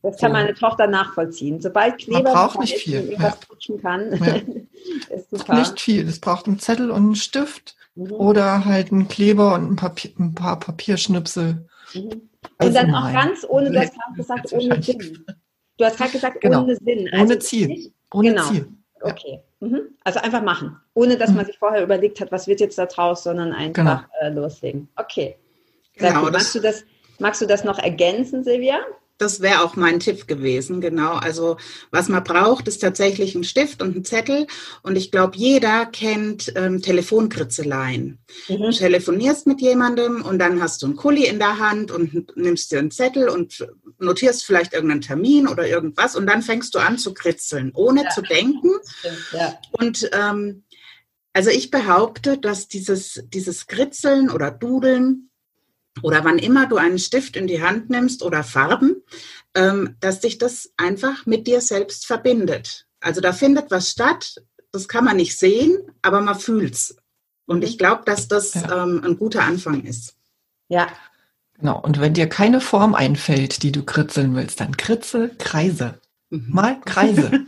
[0.02, 1.62] das kann meine Tochter nachvollziehen.
[1.62, 3.16] Sobald Kleber Man braucht nicht viel.
[3.18, 3.38] Ja.
[3.50, 4.36] rutschen kann, ja.
[5.16, 5.56] ist super.
[5.60, 6.08] Nicht viel.
[6.08, 8.12] Es braucht einen Zettel und einen Stift mhm.
[8.12, 11.68] oder halt einen Kleber und ein, Papier, ein paar Papierschnipsel.
[11.94, 12.30] Mhm.
[12.60, 15.26] Und dann auch ganz ohne, du hast gesagt, ohne Sinn.
[15.78, 16.64] Du hast gerade gesagt, genau.
[16.64, 17.10] ohne Sinn.
[17.12, 17.94] Also ohne Ziel.
[18.14, 18.44] Ohne genau.
[18.44, 18.68] Ziel.
[19.02, 19.42] Okay.
[19.60, 19.82] Mhm.
[20.04, 20.80] Also einfach machen.
[20.94, 21.48] Ohne dass man mhm.
[21.48, 24.00] sich vorher überlegt hat, was wird jetzt da draus, sondern einfach genau.
[24.22, 24.90] äh, loslegen.
[24.96, 25.38] Okay.
[25.96, 26.86] Genau, magst, du das,
[27.20, 28.80] magst du das noch ergänzen, Silvia?
[29.18, 31.14] Das wäre auch mein Tipp gewesen, genau.
[31.14, 31.58] Also
[31.90, 34.48] was man braucht, ist tatsächlich ein Stift und ein Zettel.
[34.84, 38.20] Und ich glaube, jeder kennt ähm, Telefonkritzeleien.
[38.48, 38.58] Mhm.
[38.58, 42.72] Du telefonierst mit jemandem und dann hast du einen Kuli in der Hand und nimmst
[42.72, 43.68] dir einen Zettel und
[44.00, 48.10] notierst vielleicht irgendeinen Termin oder irgendwas und dann fängst du an zu kritzeln, ohne ja.
[48.10, 48.72] zu denken.
[49.32, 49.60] Ja.
[49.72, 50.64] Und ähm,
[51.34, 55.27] also ich behaupte, dass dieses, dieses Kritzeln oder Dudeln
[56.02, 59.04] oder wann immer du einen Stift in die Hand nimmst oder Farben,
[59.56, 62.88] ähm, dass dich das einfach mit dir selbst verbindet.
[63.00, 66.96] Also da findet was statt, das kann man nicht sehen, aber man fühlt's.
[67.46, 68.84] Und ich glaube, dass das ja.
[68.84, 70.16] ähm, ein guter Anfang ist.
[70.68, 70.88] Ja.
[71.58, 71.80] Genau.
[71.80, 76.00] Und wenn dir keine Form einfällt, die du kritzeln willst, dann kritzel Kreise.
[76.30, 76.46] Mhm.
[76.50, 77.46] Mal Kreise.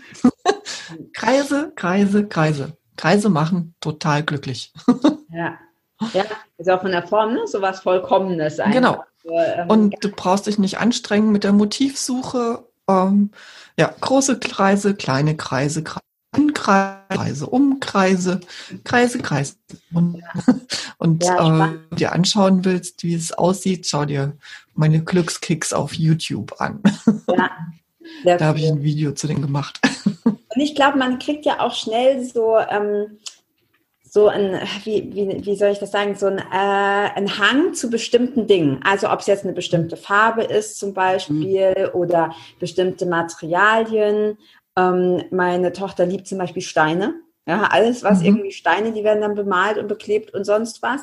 [1.13, 2.77] Kreise, Kreise, Kreise.
[2.95, 4.73] Kreise machen total glücklich.
[5.31, 5.57] ja.
[6.13, 6.23] Ja,
[6.57, 7.47] ist auch von der Form, ne?
[7.47, 8.73] So was Vollkommenes einfach.
[8.73, 9.03] Genau.
[9.23, 12.63] So, ähm, Und du brauchst dich nicht anstrengen mit der Motivsuche.
[12.87, 13.31] Ähm,
[13.77, 18.39] ja, große Kreise, kleine Kreise, Kreise, Umkreise,
[18.83, 19.55] Kreise, Kreise.
[19.93, 20.21] Und,
[20.97, 24.37] und ja, äh, dir anschauen willst, wie es aussieht, schau dir
[24.73, 26.81] meine Glückskicks auf YouTube an.
[28.23, 29.79] Ja, da habe ich ein Video zu denen gemacht.
[30.23, 33.19] Und ich glaube, man kriegt ja auch schnell so, ähm,
[34.11, 37.89] so ein, wie, wie, wie soll ich das sagen, so ein, äh, ein Hang zu
[37.89, 38.81] bestimmten Dingen.
[38.83, 41.89] Also ob es jetzt eine bestimmte Farbe ist zum Beispiel mhm.
[41.93, 44.37] oder bestimmte Materialien.
[44.75, 47.15] Ähm, meine Tochter liebt zum Beispiel Steine.
[47.45, 48.25] Ja, alles, was mhm.
[48.25, 51.01] irgendwie Steine, die werden dann bemalt und beklebt und sonst was.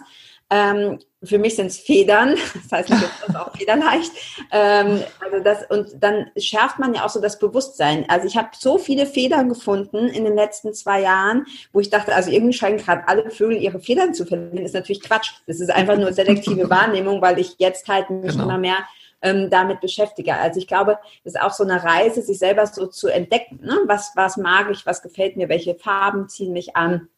[0.48, 4.12] Ähm, für mich sind es Federn, das heißt, ich finde auch federleicht.
[4.52, 8.04] Ähm, also das, und dann schärft man ja auch so das Bewusstsein.
[8.08, 12.14] Also ich habe so viele Federn gefunden in den letzten zwei Jahren, wo ich dachte,
[12.14, 14.56] also irgendwie scheinen gerade alle Vögel ihre Federn zu verlieren.
[14.56, 15.32] Das ist natürlich Quatsch.
[15.46, 18.44] Das ist einfach nur selektive Wahrnehmung, weil ich jetzt halt mich genau.
[18.44, 18.78] immer mehr
[19.22, 20.36] ähm, damit beschäftige.
[20.36, 23.60] Also ich glaube, das ist auch so eine Reise, sich selber so zu entdecken.
[23.62, 23.76] Ne?
[23.86, 27.08] Was, was mag ich, was gefällt mir, welche Farben ziehen mich an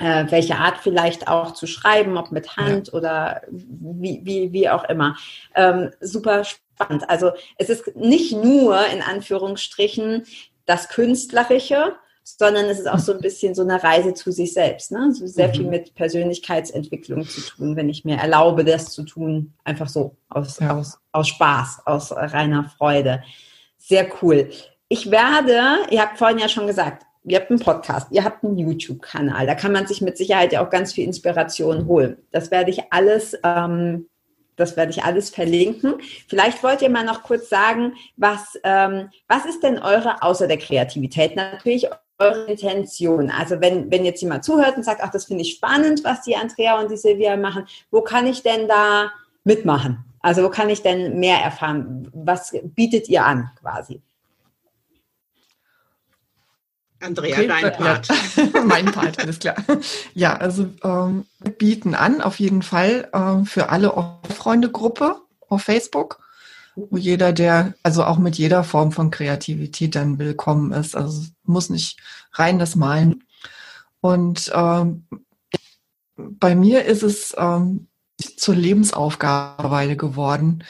[0.00, 2.94] äh, welche Art vielleicht auch zu schreiben, ob mit Hand ja.
[2.94, 5.16] oder wie, wie, wie auch immer.
[5.54, 7.08] Ähm, super spannend.
[7.08, 10.24] Also es ist nicht nur in Anführungsstrichen
[10.64, 14.90] das Künstlerische, sondern es ist auch so ein bisschen so eine Reise zu sich selbst.
[14.90, 15.00] Ne?
[15.08, 15.52] Also sehr mhm.
[15.52, 20.58] viel mit Persönlichkeitsentwicklung zu tun, wenn ich mir erlaube, das zu tun, einfach so aus,
[20.60, 20.76] ja.
[20.76, 23.22] aus, aus Spaß, aus reiner Freude.
[23.76, 24.50] Sehr cool.
[24.88, 28.58] Ich werde, ihr habt vorhin ja schon gesagt, ihr habt einen Podcast, ihr habt einen
[28.58, 32.18] YouTube-Kanal, da kann man sich mit Sicherheit ja auch ganz viel Inspiration holen.
[32.32, 34.08] Das werde ich alles, ähm,
[34.56, 35.94] das werde ich alles verlinken.
[36.28, 40.58] Vielleicht wollt ihr mal noch kurz sagen, was, ähm, was ist denn eure, außer der
[40.58, 41.88] Kreativität, natürlich
[42.18, 43.30] eure Intention?
[43.30, 46.36] Also wenn, wenn jetzt jemand zuhört und sagt, ach, das finde ich spannend, was die
[46.36, 49.12] Andrea und die Silvia machen, wo kann ich denn da
[49.44, 50.04] mitmachen?
[50.20, 52.10] Also wo kann ich denn mehr erfahren?
[52.12, 54.02] Was bietet ihr an quasi?
[57.00, 58.08] Andrea, okay, dein Part.
[58.08, 59.56] Ja, mein Part, alles klar.
[60.14, 63.92] Ja, also ähm, wir bieten an, auf jeden Fall ähm, für alle
[64.36, 65.16] Freunde-Gruppe
[65.48, 66.20] auf Facebook,
[66.76, 70.94] wo jeder, der, also auch mit jeder Form von Kreativität dann willkommen ist.
[70.94, 71.98] Also muss nicht
[72.32, 73.24] rein das Malen.
[74.00, 75.06] Und ähm,
[76.16, 77.88] bei mir ist es ähm,
[78.36, 80.64] zur Lebensaufgabe geworden,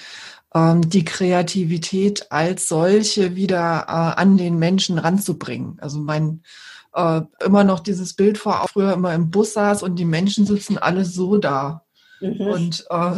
[0.52, 5.78] die Kreativität als solche wieder äh, an den Menschen ranzubringen.
[5.80, 6.42] Also mein
[6.94, 10.78] äh, immer noch dieses Bild vor, früher immer im Bus saß und die Menschen sitzen
[10.78, 11.84] alle so da.
[12.20, 12.40] Mhm.
[12.40, 13.12] Und äh,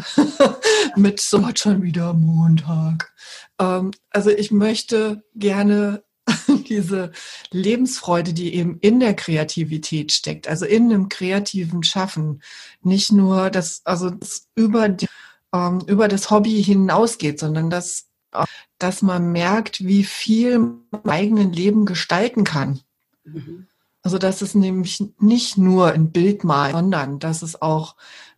[0.97, 3.13] mit so hat schon wieder Montag.
[3.59, 6.03] Ähm, also ich möchte gerne
[6.69, 7.11] diese
[7.51, 12.43] Lebensfreude, die eben in der Kreativität steckt, also in einem kreativen Schaffen,
[12.83, 15.09] nicht nur das, also das über die
[15.53, 18.45] ähm, über das Hobby hinausgeht, sondern dass, äh,
[18.79, 22.81] dass man merkt, wie viel man im eigenen Leben gestalten kann.
[23.25, 23.67] Mhm.
[24.03, 27.95] Also dass es nämlich nicht nur ein Bild malt, sondern dass es auch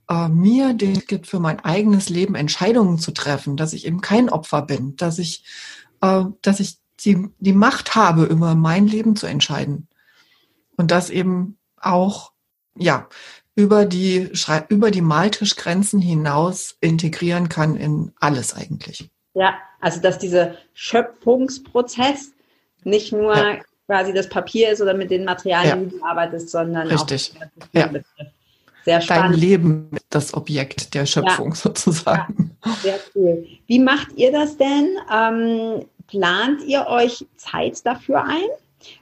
[0.09, 4.29] äh, mir den gibt, für mein eigenes Leben Entscheidungen zu treffen, dass ich eben kein
[4.29, 5.45] Opfer bin, dass ich,
[6.03, 9.89] äh, dass ich die, die Macht habe, über mein Leben zu entscheiden.
[10.77, 12.33] Und das eben auch,
[12.77, 13.09] ja,
[13.57, 14.31] über die,
[14.69, 19.11] über die Maltischgrenzen hinaus integrieren kann in alles eigentlich.
[19.35, 22.33] Ja, also dass dieser Schöpfungsprozess
[22.85, 23.57] nicht nur ja.
[23.87, 25.85] quasi das Papier ist oder mit den Materialien, ja.
[25.85, 27.35] die du arbeitest, sondern Richtig.
[27.37, 27.91] auch ja.
[28.85, 29.35] Sehr spannend.
[29.35, 31.55] Dein Leben ist das Objekt der Schöpfung ja.
[31.55, 32.57] sozusagen.
[32.83, 33.47] Sehr cool.
[33.67, 34.99] Wie macht ihr das denn?
[35.11, 38.49] Ähm, plant ihr euch Zeit dafür ein?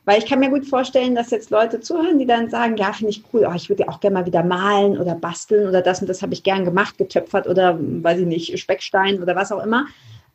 [0.05, 3.11] Weil ich kann mir gut vorstellen, dass jetzt Leute zuhören, die dann sagen, ja, finde
[3.11, 6.01] ich cool, oh, ich würde ja auch gerne mal wieder malen oder basteln oder das
[6.01, 9.65] und das habe ich gern gemacht, getöpfert oder, weiß ich nicht, Speckstein oder was auch
[9.65, 9.87] immer.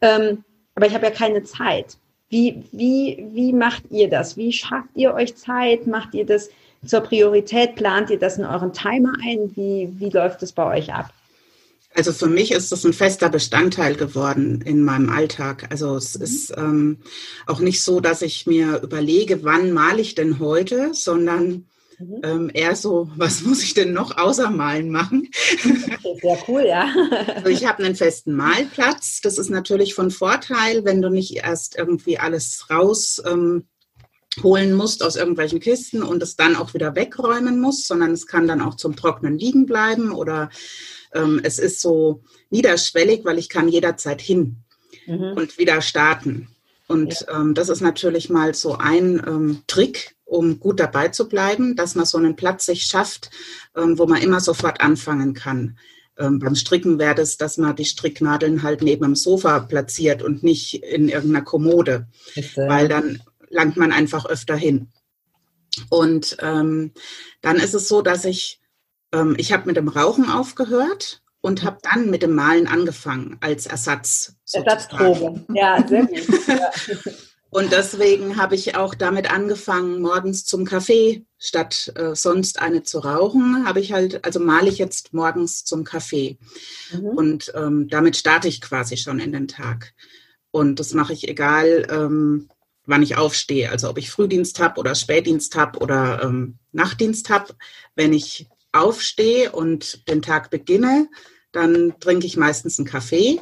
[0.01, 0.43] Ähm,
[0.75, 1.97] aber ich habe ja keine Zeit.
[2.29, 4.35] Wie, wie, wie macht ihr das?
[4.37, 5.87] Wie schafft ihr euch Zeit?
[5.87, 6.49] Macht ihr das
[6.85, 7.75] zur Priorität?
[7.75, 9.55] Plant ihr das in euren Timer ein?
[9.55, 11.09] Wie, wie läuft es bei euch ab?
[11.97, 15.65] Also für mich ist das ein fester Bestandteil geworden in meinem Alltag.
[15.71, 16.23] Also es mhm.
[16.23, 16.97] ist ähm,
[17.47, 21.65] auch nicht so, dass ich mir überlege, wann male ich denn heute, sondern
[21.97, 22.21] mhm.
[22.21, 25.27] ähm, eher so, was muss ich denn noch außer Malen machen?
[25.63, 26.87] Sehr cool, ja.
[27.33, 29.21] also ich habe einen festen Malplatz.
[29.21, 33.65] Das ist natürlich von Vorteil, wenn du nicht erst irgendwie alles raus ähm,
[34.43, 38.47] holen musst aus irgendwelchen Kisten und es dann auch wieder wegräumen musst, sondern es kann
[38.47, 40.51] dann auch zum Trocknen liegen bleiben oder
[41.17, 44.57] ähm, es ist so niederschwellig, weil ich kann jederzeit hin
[45.05, 45.33] mhm.
[45.35, 46.49] und wieder starten.
[46.87, 47.41] Und ja.
[47.41, 51.95] ähm, das ist natürlich mal so ein ähm, Trick, um gut dabei zu bleiben, dass
[51.95, 53.29] man so einen Platz sich schafft,
[53.75, 55.77] ähm, wo man immer sofort anfangen kann.
[56.17, 60.43] Ähm, beim Stricken wäre das, dass man die Stricknadeln halt neben dem Sofa platziert und
[60.43, 62.67] nicht in irgendeiner Kommode, Bitte.
[62.67, 64.89] weil dann langt man einfach öfter hin.
[65.89, 66.91] Und ähm,
[67.41, 68.59] dann ist es so, dass ich,
[69.17, 73.65] ähm, ich habe mit dem Rauchen aufgehört und habe dann mit dem Malen angefangen als
[73.65, 74.35] Ersatz.
[74.51, 76.47] Ersatzdroge, ja, sehr gut.
[76.47, 76.71] Ja.
[77.49, 82.99] Und deswegen habe ich auch damit angefangen, morgens zum Kaffee statt äh, sonst eine zu
[82.99, 86.37] rauchen, habe ich halt, also male ich jetzt morgens zum Kaffee.
[86.91, 87.05] Mhm.
[87.05, 89.93] Und ähm, damit starte ich quasi schon in den Tag.
[90.51, 92.49] Und das mache ich egal, ähm,
[92.85, 93.71] wann ich aufstehe.
[93.71, 97.55] Also ob ich Frühdienst habe oder Spätdienst habe oder ähm, Nachtdienst habe.
[97.95, 98.47] Wenn ich
[98.79, 101.07] aufstehe und den Tag beginne,
[101.51, 103.39] dann trinke ich meistens einen Kaffee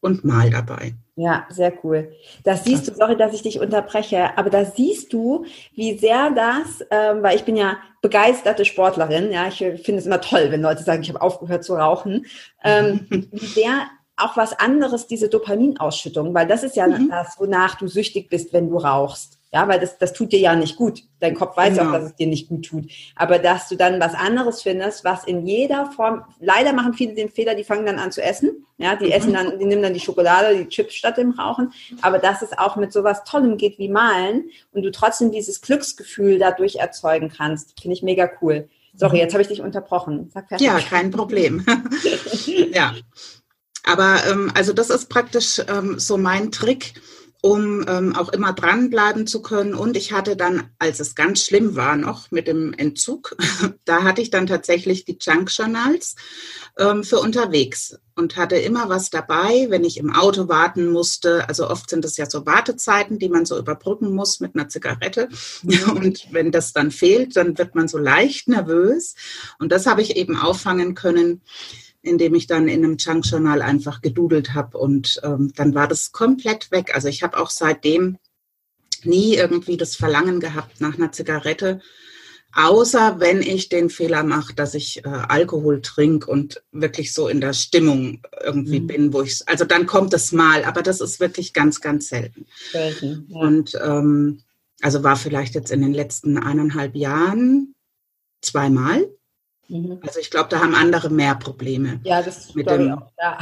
[0.00, 0.94] und mal dabei.
[1.16, 2.12] Ja, sehr cool.
[2.44, 6.86] Das siehst du, sorry, dass ich dich unterbreche, aber da siehst du, wie sehr das,
[6.90, 10.82] ähm, weil ich bin ja begeisterte Sportlerin, ja, ich finde es immer toll, wenn Leute
[10.82, 12.26] sagen, ich habe aufgehört zu rauchen,
[12.62, 17.08] ähm, wie sehr auch was anderes diese Dopaminausschüttung, weil das ist ja mhm.
[17.10, 19.35] das, wonach du süchtig bist, wenn du rauchst.
[19.56, 21.04] Ja, weil das, das tut dir ja nicht gut.
[21.18, 21.88] Dein Kopf weiß genau.
[21.88, 22.90] auch, dass es dir nicht gut tut.
[23.14, 27.30] Aber dass du dann was anderes findest, was in jeder Form, leider machen viele den
[27.30, 28.66] Fehler, die fangen dann an zu essen.
[28.76, 29.12] Ja, die mhm.
[29.12, 31.72] essen dann, die nehmen dann die Schokolade, die Chips statt dem Rauchen.
[32.02, 36.38] Aber dass es auch mit sowas Tollem geht wie Malen und du trotzdem dieses Glücksgefühl
[36.38, 38.68] dadurch erzeugen kannst, finde ich mega cool.
[38.92, 39.20] Sorry, mhm.
[39.20, 40.30] jetzt habe ich dich unterbrochen.
[40.58, 41.64] Ja, kein Problem.
[42.74, 42.94] ja.
[43.84, 46.92] Aber ähm, also das ist praktisch ähm, so mein Trick
[47.46, 49.72] um ähm, auch immer dranbleiben zu können.
[49.72, 53.36] Und ich hatte dann, als es ganz schlimm war noch mit dem Entzug,
[53.84, 56.16] da hatte ich dann tatsächlich die Junk-Journals
[56.76, 61.48] ähm, für unterwegs und hatte immer was dabei, wenn ich im Auto warten musste.
[61.48, 65.28] Also oft sind es ja so Wartezeiten, die man so überbrücken muss mit einer Zigarette.
[65.94, 69.14] Und wenn das dann fehlt, dann wird man so leicht nervös.
[69.60, 71.42] Und das habe ich eben auffangen können
[72.06, 76.70] indem ich dann in einem Junk-Journal einfach gedudelt habe und ähm, dann war das komplett
[76.70, 76.94] weg.
[76.94, 78.18] Also ich habe auch seitdem
[79.04, 81.80] nie irgendwie das Verlangen gehabt nach einer Zigarette,
[82.52, 87.40] außer wenn ich den Fehler mache, dass ich äh, Alkohol trinke und wirklich so in
[87.40, 88.86] der Stimmung irgendwie mhm.
[88.86, 92.46] bin, wo ich, also dann kommt es mal, aber das ist wirklich ganz, ganz selten.
[92.72, 93.38] selten ja.
[93.38, 94.40] Und ähm,
[94.80, 97.74] also war vielleicht jetzt in den letzten eineinhalb Jahren
[98.40, 99.06] zweimal.
[99.68, 99.98] Mhm.
[100.02, 102.00] Also ich glaube, da haben andere mehr Probleme.
[102.04, 103.12] Ja, das mit dem auch.
[103.18, 103.38] Ja.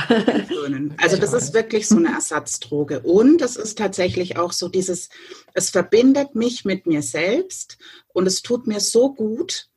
[0.99, 3.01] Also das ist wirklich so eine Ersatzdroge.
[3.01, 5.09] Und es ist tatsächlich auch so dieses,
[5.53, 7.79] es verbindet mich mit mir selbst
[8.13, 9.69] und es tut mir so gut,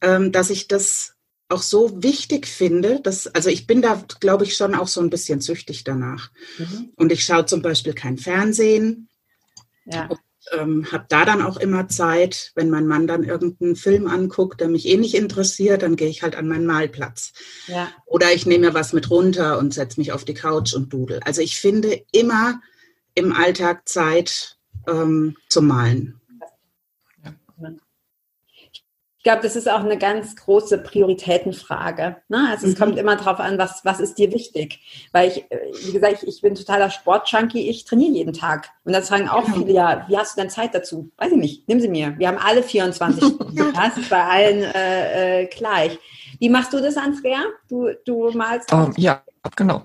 [0.00, 1.14] ähm, dass ich das
[1.48, 5.10] auch so wichtig finde, dass, also ich bin da, glaube ich, schon auch so ein
[5.10, 6.30] bisschen süchtig danach.
[6.58, 6.92] Mhm.
[6.96, 9.08] Und ich schaue zum Beispiel kein Fernsehen.
[9.84, 10.08] Ja
[10.58, 14.68] ähm, habe da dann auch immer Zeit, wenn mein Mann dann irgendeinen Film anguckt, der
[14.68, 17.32] mich eh nicht interessiert, dann gehe ich halt an meinen Malplatz.
[17.66, 17.88] Ja.
[18.06, 21.20] Oder ich nehme mir was mit runter und setze mich auf die Couch und dudel.
[21.24, 22.60] Also ich finde immer
[23.14, 26.19] im Alltag Zeit ähm, zum Malen.
[29.20, 32.16] Ich glaube, das ist auch eine ganz große Prioritätenfrage.
[32.28, 32.48] Ne?
[32.50, 32.78] Also es mhm.
[32.78, 34.80] kommt immer darauf an, was, was ist dir wichtig.
[35.12, 38.70] Weil ich, äh, wie gesagt, ich, ich bin totaler Sportjunkie, ich trainiere jeden Tag.
[38.84, 39.58] Und da fragen auch genau.
[39.58, 41.10] viele, ja, wie hast du denn Zeit dazu?
[41.18, 42.14] Weiß ich nicht, nimm sie mir.
[42.16, 43.74] Wir haben alle 24 Stunden.
[43.74, 45.98] Das ist bei allen äh, äh, gleich.
[46.38, 47.42] Wie machst du das, Andrea?
[47.68, 48.72] Du, du malst?
[48.72, 49.22] Um, ähm, ja,
[49.54, 49.84] genau.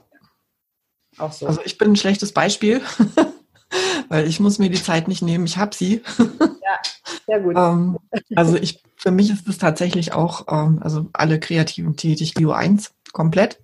[1.17, 1.47] Auch so.
[1.47, 2.81] Also ich bin ein schlechtes Beispiel.
[4.09, 6.01] weil ich muss mir die Zeit nicht nehmen, ich habe sie.
[6.19, 6.79] Ja,
[7.27, 7.55] sehr gut.
[7.57, 7.97] ähm,
[8.35, 12.91] also ich, für mich ist es tatsächlich auch, ähm, also alle kreativen tätig Bio 1
[13.13, 13.59] komplett.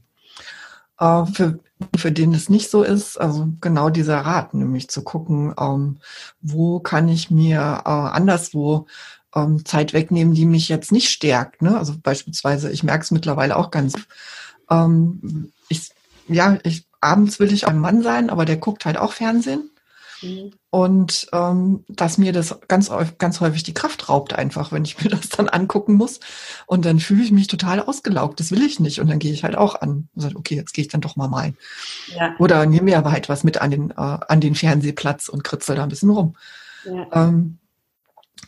[1.00, 1.60] Äh, für,
[1.98, 5.98] für den es nicht so ist, also genau dieser Rat, nämlich zu gucken, ähm,
[6.42, 8.86] wo kann ich mir äh, anderswo
[9.36, 11.64] ähm, Zeit wegnehmen, die mich jetzt nicht stärkt.
[11.64, 11.76] Ne?
[11.76, 13.96] Also beispielsweise, ich merke es mittlerweile auch ganz.
[14.70, 15.90] Ähm, ich,
[16.28, 19.71] ja, ich, abends will ich ein Mann sein, aber der guckt halt auch Fernsehen.
[20.22, 20.52] Mhm.
[20.70, 25.10] Und ähm, dass mir das ganz, ganz häufig die Kraft raubt, einfach, wenn ich mir
[25.10, 26.20] das dann angucken muss.
[26.66, 28.40] Und dann fühle ich mich total ausgelaugt.
[28.40, 29.00] Das will ich nicht.
[29.00, 31.16] Und dann gehe ich halt auch an und sage, okay, jetzt gehe ich dann doch
[31.16, 31.54] mal mal.
[32.16, 32.36] Ja.
[32.40, 35.76] Oder nehme mir aber halt was mit an den, äh, an den Fernsehplatz und kritzel
[35.76, 36.36] da ein bisschen rum.
[36.86, 37.08] Ja.
[37.14, 37.58] Ähm,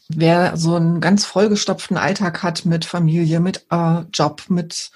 [0.10, 4.92] wer so einen ganz vollgestopften Alltag hat mit Familie, mit äh, Job, mit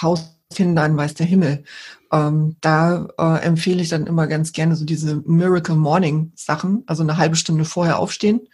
[0.00, 1.64] Hauskindern, weiß der Himmel,
[2.12, 7.02] ähm, da äh, empfehle ich dann immer ganz gerne so diese Miracle Morning Sachen, also
[7.02, 8.48] eine halbe Stunde vorher aufstehen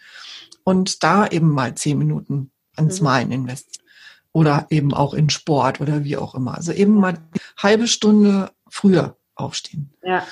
[0.63, 3.05] und da eben mal zehn Minuten ans mhm.
[3.05, 3.85] Malen investieren.
[4.33, 6.55] Oder eben auch in Sport oder wie auch immer.
[6.55, 7.21] Also eben mal eine
[7.57, 9.91] halbe Stunde früher aufstehen.
[10.03, 10.27] Ja.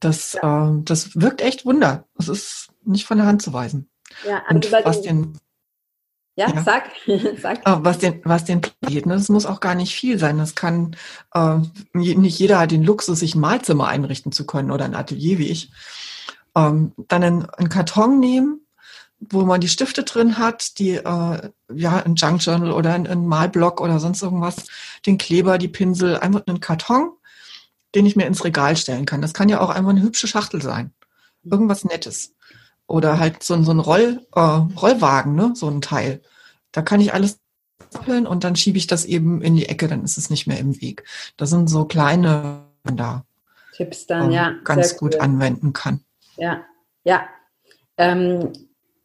[0.00, 0.70] Das, ja.
[0.70, 2.06] Äh, das wirkt echt Wunder.
[2.16, 3.90] Das ist nicht von der Hand zu weisen.
[4.26, 5.38] Ja, und was den
[6.34, 6.62] Ja, ja.
[6.62, 6.84] sag.
[7.40, 7.66] sag.
[7.66, 9.14] Äh, was den, was den geht, ne?
[9.14, 10.38] das muss auch gar nicht viel sein.
[10.38, 10.96] Das kann,
[11.34, 11.58] äh,
[11.92, 15.48] nicht jeder hat den Luxus, sich ein Malzimmer einrichten zu können oder ein Atelier wie
[15.48, 15.70] ich.
[16.56, 18.60] Ähm, dann einen, einen Karton nehmen,
[19.20, 23.26] wo man die Stifte drin hat, die, äh, ja, ein Junk Journal oder ein, ein
[23.26, 24.66] Malblock oder sonst irgendwas,
[25.06, 27.12] den Kleber, die Pinsel, einfach einen Karton,
[27.94, 29.22] den ich mir ins Regal stellen kann.
[29.22, 30.92] Das kann ja auch einfach eine hübsche Schachtel sein.
[31.44, 32.34] Irgendwas Nettes.
[32.92, 35.52] Oder halt so, so ein Roll, äh, Rollwagen, ne?
[35.54, 36.20] so ein Teil.
[36.72, 37.40] Da kann ich alles
[37.90, 40.58] doppeln und dann schiebe ich das eben in die Ecke, dann ist es nicht mehr
[40.58, 41.04] im Weg.
[41.38, 43.24] Das sind so kleine da.
[43.74, 44.54] Tipps dann, äh, ja.
[44.64, 45.22] Ganz gut cool.
[45.22, 46.00] anwenden kann.
[46.36, 46.64] Ja,
[47.04, 47.22] ja.
[47.96, 48.52] Ähm,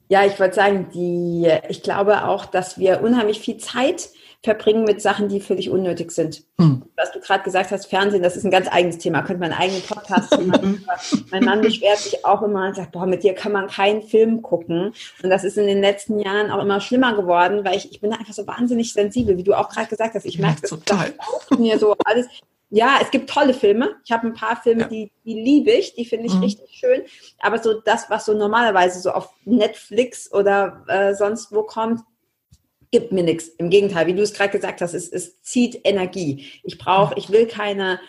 [0.10, 4.10] ja, ich wollte sagen, die, ich glaube auch, dass wir unheimlich viel Zeit
[4.48, 6.44] verbringen mit Sachen, die völlig unnötig sind.
[6.58, 6.84] Hm.
[6.96, 9.22] Was du gerade gesagt hast, Fernsehen, das ist ein ganz eigenes Thema.
[9.22, 10.88] Könnte man einen eigenen Podcast machen.
[11.32, 14.42] mein Mann beschwert sich auch immer und sagt, boah, mit dir kann man keinen Film
[14.42, 14.94] gucken.
[15.22, 18.14] Und das ist in den letzten Jahren auch immer schlimmer geworden, weil ich, ich bin
[18.14, 20.26] einfach so wahnsinnig sensibel, wie du auch gerade gesagt hast.
[20.26, 21.14] Ich merke ja, das,
[21.50, 22.28] das mir so alles.
[22.70, 23.96] Ja, es gibt tolle Filme.
[24.06, 24.88] Ich habe ein paar Filme, ja.
[24.88, 26.44] die, die liebe ich, die finde ich mhm.
[26.44, 27.02] richtig schön.
[27.40, 32.00] Aber so das, was so normalerweise so auf Netflix oder äh, sonst wo kommt,
[32.92, 33.48] gibt mir nichts.
[33.58, 36.46] Im Gegenteil, wie du es gerade gesagt hast, es, es zieht Energie.
[36.64, 38.00] Ich brauche, ich will keine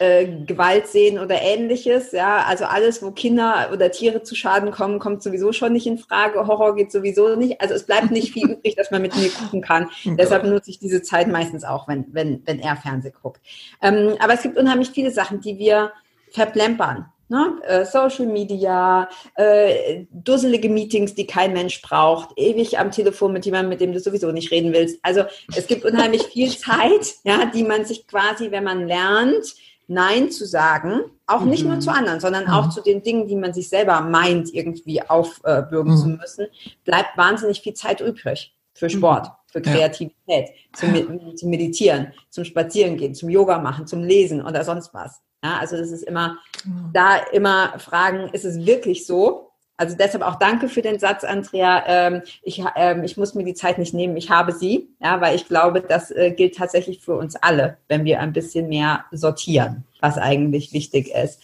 [0.00, 2.12] äh, Gewalt sehen oder ähnliches.
[2.12, 5.98] Ja, also alles, wo Kinder oder Tiere zu Schaden kommen, kommt sowieso schon nicht in
[5.98, 6.46] Frage.
[6.46, 7.60] Horror geht sowieso nicht.
[7.60, 9.90] Also es bleibt nicht viel übrig, dass man mit mir gucken kann.
[10.06, 13.40] Oh Deshalb nutze ich diese Zeit meistens auch, wenn, wenn, wenn er Fernsehen guckt.
[13.82, 15.92] Ähm, aber es gibt unheimlich viele Sachen, die wir
[16.30, 17.09] verplempern.
[17.30, 17.60] Ne?
[17.62, 23.68] Äh, Social Media, äh, dusselige Meetings, die kein Mensch braucht, ewig am Telefon mit jemandem,
[23.68, 24.98] mit dem du sowieso nicht reden willst.
[25.02, 25.22] Also
[25.54, 29.54] es gibt unheimlich viel Zeit, ja, die man sich quasi, wenn man lernt,
[29.86, 31.70] Nein zu sagen, auch nicht mhm.
[31.70, 32.50] nur zu anderen, sondern mhm.
[32.50, 35.98] auch zu den Dingen, die man sich selber meint, irgendwie aufbürgen mhm.
[35.98, 36.46] zu müssen,
[36.84, 38.90] bleibt wahnsinnig viel Zeit übrig für mhm.
[38.90, 44.92] Sport, für Kreativität, zum, zum Meditieren, zum Spazierengehen, zum Yoga machen, zum Lesen oder sonst
[44.94, 45.22] was.
[45.42, 46.90] Ja, also das ist immer, mhm.
[46.92, 49.50] da immer fragen, ist es wirklich so?
[49.80, 51.82] Also deshalb auch danke für den Satz, Andrea.
[51.86, 54.90] Ähm, ich, ähm, ich muss mir die Zeit nicht nehmen, ich habe sie.
[55.00, 58.68] Ja, weil ich glaube, das äh, gilt tatsächlich für uns alle, wenn wir ein bisschen
[58.68, 61.40] mehr sortieren, was eigentlich wichtig ist.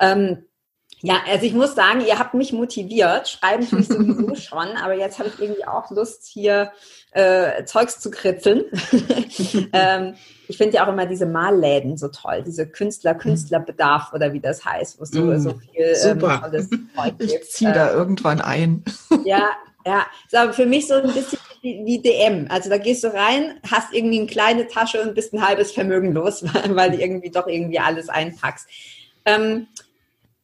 [0.00, 0.38] Ähm,
[1.00, 4.94] ja, also ich muss sagen, ihr habt mich motiviert, schreiben tue ich sowieso schon, aber
[4.94, 6.72] jetzt habe ich irgendwie auch Lust, hier
[7.12, 8.64] äh, Zeugs zu kritzeln.
[9.72, 10.14] ähm,
[10.48, 15.00] ich finde ja auch immer diese Malläden so toll, diese Künstler-Künstlerbedarf oder wie das heißt,
[15.00, 16.34] wo so, mm, so viel ähm, super.
[16.34, 17.22] Ähm, tolles Zeug gibt.
[17.22, 18.84] Ich ziehe da ähm, irgendwann ein.
[19.24, 19.50] ja,
[19.86, 20.06] ja.
[20.26, 22.46] Ist aber für mich so ein bisschen wie, wie, DM.
[22.50, 26.12] Also da gehst du rein, hast irgendwie eine kleine Tasche und bist ein halbes Vermögen
[26.12, 28.68] los, weil, weil du irgendwie doch irgendwie alles einpackst.
[29.24, 29.68] Ähm,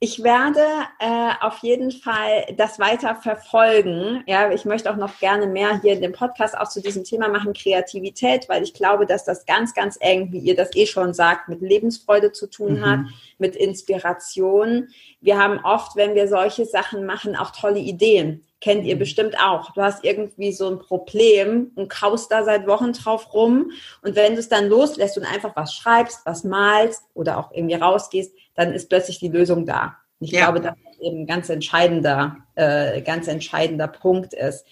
[0.01, 0.61] ich werde
[0.99, 4.23] äh, auf jeden Fall das weiter verfolgen.
[4.27, 7.29] Ja, ich möchte auch noch gerne mehr hier in dem Podcast auch zu diesem Thema
[7.29, 11.15] machen, Kreativität, weil ich glaube, dass das ganz, ganz eng, wie ihr das eh schon
[11.15, 12.87] sagt, mit Lebensfreude zu tun mhm.
[12.87, 13.01] hat,
[13.39, 14.89] mit Inspiration.
[15.21, 18.45] Wir haben oft, wenn wir solche Sachen machen, auch tolle Ideen.
[18.65, 19.01] Kennt ihr mhm.
[19.01, 19.73] bestimmt auch.
[19.73, 23.73] Du hast irgendwie so ein Problem und kaust da seit Wochen drauf rum.
[24.01, 27.75] Und wenn du es dann loslässt und einfach was schreibst, was malst oder auch irgendwie
[27.75, 29.99] rausgehst, dann ist plötzlich die Lösung da.
[30.19, 30.45] Ich ja.
[30.45, 34.65] glaube, dass das eben ein ganz entscheidender, äh, ganz entscheidender Punkt ist.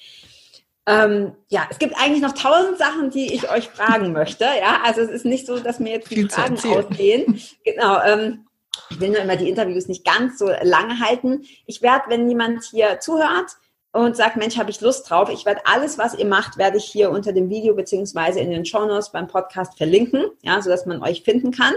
[0.86, 4.45] Ähm, ja, es gibt eigentlich noch tausend Sachen, die ich euch fragen möchte.
[4.45, 7.38] Ja, also es ist nicht so, dass mir jetzt die Viel Fragen ausgehen.
[7.66, 8.03] Genau.
[8.03, 8.47] Ähm,
[8.88, 11.43] ich will nur immer die Interviews nicht ganz so lange halten.
[11.66, 13.57] Ich werde, wenn jemand hier zuhört,
[13.93, 15.28] und sagt, Mensch, habe ich Lust drauf.
[15.28, 18.64] Ich werde alles, was ihr macht, werde ich hier unter dem Video beziehungsweise in den
[18.64, 21.74] Show Notes beim Podcast verlinken, ja, sodass man euch finden kann.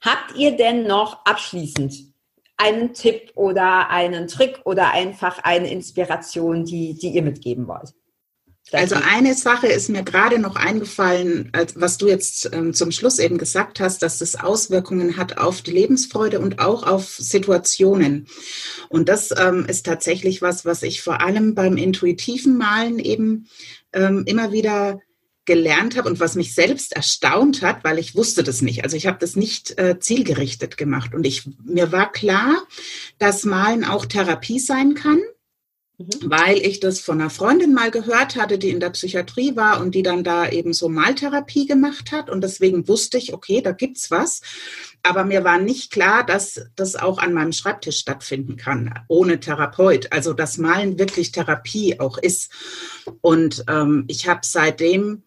[0.00, 1.94] Habt ihr denn noch abschließend
[2.56, 7.94] einen Tipp oder einen Trick oder einfach eine Inspiration, die, die ihr mitgeben wollt?
[8.72, 13.38] Also eine Sache ist mir gerade noch eingefallen, was du jetzt ähm, zum Schluss eben
[13.38, 18.26] gesagt hast, dass das Auswirkungen hat auf die Lebensfreude und auch auf Situationen.
[18.88, 23.48] Und das ähm, ist tatsächlich was, was ich vor allem beim intuitiven Malen eben
[23.92, 25.00] ähm, immer wieder
[25.44, 28.82] gelernt habe und was mich selbst erstaunt hat, weil ich wusste das nicht.
[28.82, 32.66] Also ich habe das nicht äh, zielgerichtet gemacht und ich mir war klar,
[33.18, 35.20] dass Malen auch Therapie sein kann.
[35.98, 36.08] Mhm.
[36.24, 39.94] Weil ich das von einer Freundin mal gehört hatte, die in der Psychiatrie war und
[39.94, 42.28] die dann da eben so Maltherapie gemacht hat.
[42.28, 44.42] Und deswegen wusste ich, okay, da gibt's was.
[45.02, 50.12] Aber mir war nicht klar, dass das auch an meinem Schreibtisch stattfinden kann, ohne Therapeut.
[50.12, 52.50] Also dass Malen wirklich Therapie auch ist.
[53.22, 55.22] Und ähm, ich habe seitdem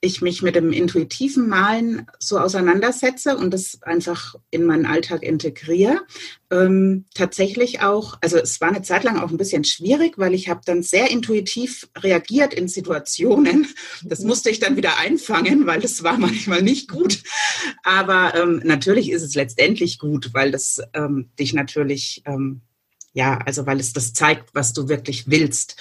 [0.00, 6.02] ich mich mit dem intuitiven Malen so auseinandersetze und das einfach in meinen Alltag integriere.
[6.50, 10.48] Ähm, tatsächlich auch, also es war eine Zeit lang auch ein bisschen schwierig, weil ich
[10.48, 13.66] habe dann sehr intuitiv reagiert in Situationen.
[14.04, 17.22] Das musste ich dann wieder einfangen, weil das war manchmal nicht gut.
[17.82, 22.62] Aber ähm, natürlich ist es letztendlich gut, weil das ähm, dich natürlich ähm,
[23.18, 25.74] ja, also weil es das zeigt, was du wirklich willst.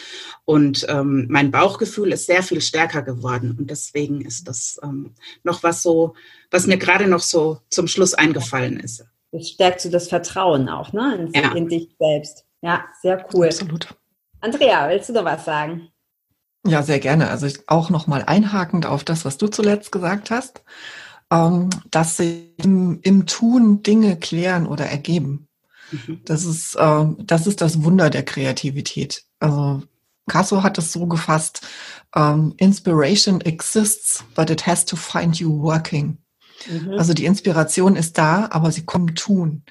[0.44, 3.56] Und ähm, mein Bauchgefühl ist sehr viel stärker geworden.
[3.60, 5.14] Und deswegen ist das ähm,
[5.44, 6.16] noch was so,
[6.50, 9.06] was mir gerade noch so zum Schluss eingefallen ist.
[9.32, 11.16] Das stärkt so das Vertrauen auch, ne?
[11.16, 11.52] In, ja.
[11.52, 12.44] in dich selbst.
[12.62, 13.46] Ja, sehr cool.
[13.46, 13.88] Absolut.
[14.42, 15.90] Andrea, willst du noch was sagen?
[16.66, 17.30] Ja, sehr gerne.
[17.30, 20.64] Also ich auch nochmal einhakend auf das, was du zuletzt gesagt hast,
[21.32, 25.47] ähm, dass sich im, im Tun Dinge klären oder ergeben.
[26.26, 29.24] Das ist, äh, das ist das Wunder der Kreativität.
[29.40, 29.84] Also
[30.28, 31.62] Casso hat es so gefasst,
[32.16, 36.18] um, Inspiration exists, but it has to find you working.
[36.70, 36.94] Mhm.
[36.98, 39.64] Also die Inspiration ist da, aber sie kommt tun.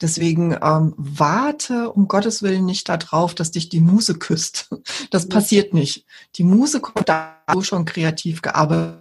[0.00, 4.68] Deswegen ähm, warte um Gottes Willen nicht darauf, dass dich die Muse küsst.
[5.10, 5.28] Das mhm.
[5.30, 6.06] passiert nicht.
[6.36, 9.00] Die Muse kommt da so schon kreativ gearbeitet,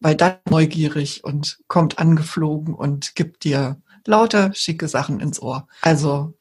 [0.00, 5.66] weil dann neugierig und kommt angeflogen und gibt dir lauter schicke Sachen ins Ohr.
[5.82, 6.34] Also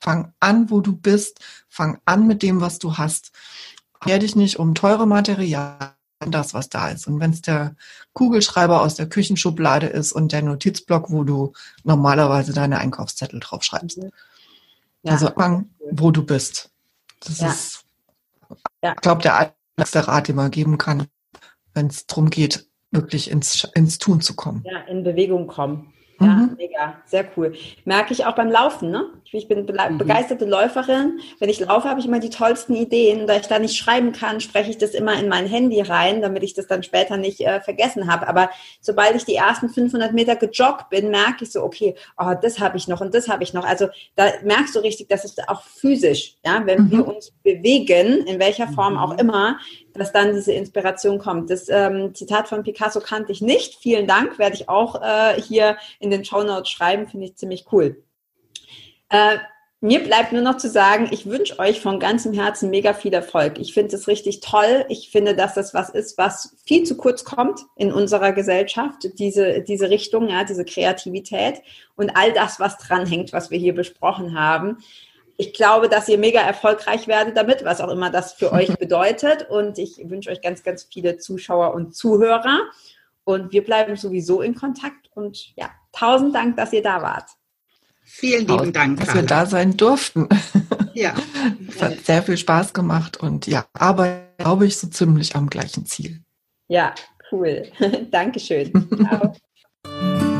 [0.00, 3.32] fang an, wo du bist, fang an mit dem, was du hast.
[4.00, 5.92] Kehr dich nicht um teure Materialien,
[6.26, 7.06] das, was da ist.
[7.06, 7.76] Und wenn es der
[8.12, 11.52] Kugelschreiber aus der Küchenschublade ist und der Notizblock, wo du
[11.84, 13.98] normalerweise deine Einkaufszettel draufschreibst.
[13.98, 14.10] Mhm.
[15.02, 15.12] Ja.
[15.12, 16.70] Also fang, wo du bist.
[17.20, 17.48] Das ja.
[17.48, 17.84] ist,
[18.82, 18.92] ja.
[18.92, 21.06] ich glaube, der einzige Rat, den man geben kann,
[21.74, 24.62] wenn es darum geht, wirklich ins, ins Tun zu kommen.
[24.64, 25.92] Ja, in Bewegung kommen.
[26.24, 26.54] Ja, mhm.
[26.56, 27.54] mega, sehr cool.
[27.84, 29.06] Merke ich auch beim Laufen, ne?
[29.34, 29.98] Ich bin mhm.
[29.98, 31.20] begeisterte Läuferin.
[31.38, 33.26] Wenn ich laufe, habe ich immer die tollsten Ideen.
[33.26, 36.42] Da ich da nicht schreiben kann, spreche ich das immer in mein Handy rein, damit
[36.42, 38.28] ich das dann später nicht äh, vergessen habe.
[38.28, 38.50] Aber
[38.80, 42.76] sobald ich die ersten 500 Meter gejoggt bin, merke ich so, okay, oh, das habe
[42.76, 43.64] ich noch und das habe ich noch.
[43.64, 46.90] Also da merkst du richtig, dass es auch physisch, ja, wenn mhm.
[46.90, 49.18] wir uns bewegen, in welcher Form auch mhm.
[49.18, 49.58] immer,
[49.94, 51.50] dass dann diese Inspiration kommt.
[51.50, 53.76] Das ähm, Zitat von Picasso kannte ich nicht.
[53.76, 57.66] Vielen Dank, werde ich auch äh, hier in den Show Notes schreiben, finde ich ziemlich
[57.72, 58.02] cool.
[59.08, 59.38] Äh,
[59.80, 63.58] mir bleibt nur noch zu sagen, ich wünsche euch von ganzem Herzen mega viel Erfolg.
[63.58, 64.84] Ich finde es richtig toll.
[64.88, 69.62] Ich finde, dass das was ist, was viel zu kurz kommt in unserer Gesellschaft, diese,
[69.62, 71.62] diese Richtung, ja, diese Kreativität
[71.96, 74.78] und all das, was dranhängt, was wir hier besprochen haben
[75.36, 79.48] ich glaube, dass ihr mega erfolgreich werdet damit, was auch immer das für euch bedeutet.
[79.50, 82.60] Und ich wünsche euch ganz, ganz viele Zuschauer und Zuhörer.
[83.24, 85.10] Und wir bleiben sowieso in Kontakt.
[85.14, 87.28] Und ja, tausend Dank, dass ihr da wart.
[88.04, 90.28] Vielen lieben Dank, dass wir da sein durften.
[90.94, 91.14] Ja.
[91.68, 95.86] Es hat sehr viel Spaß gemacht und ja, aber glaube ich so ziemlich am gleichen
[95.86, 96.20] Ziel.
[96.68, 96.94] Ja,
[97.30, 97.66] cool.
[98.10, 98.70] Dankeschön.
[99.08, 99.34] Ciao.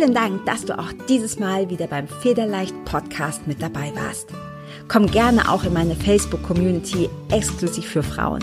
[0.00, 4.30] Vielen Dank, dass du auch dieses Mal wieder beim Federleicht Podcast mit dabei warst.
[4.88, 8.42] Komm gerne auch in meine Facebook-Community exklusiv für Frauen.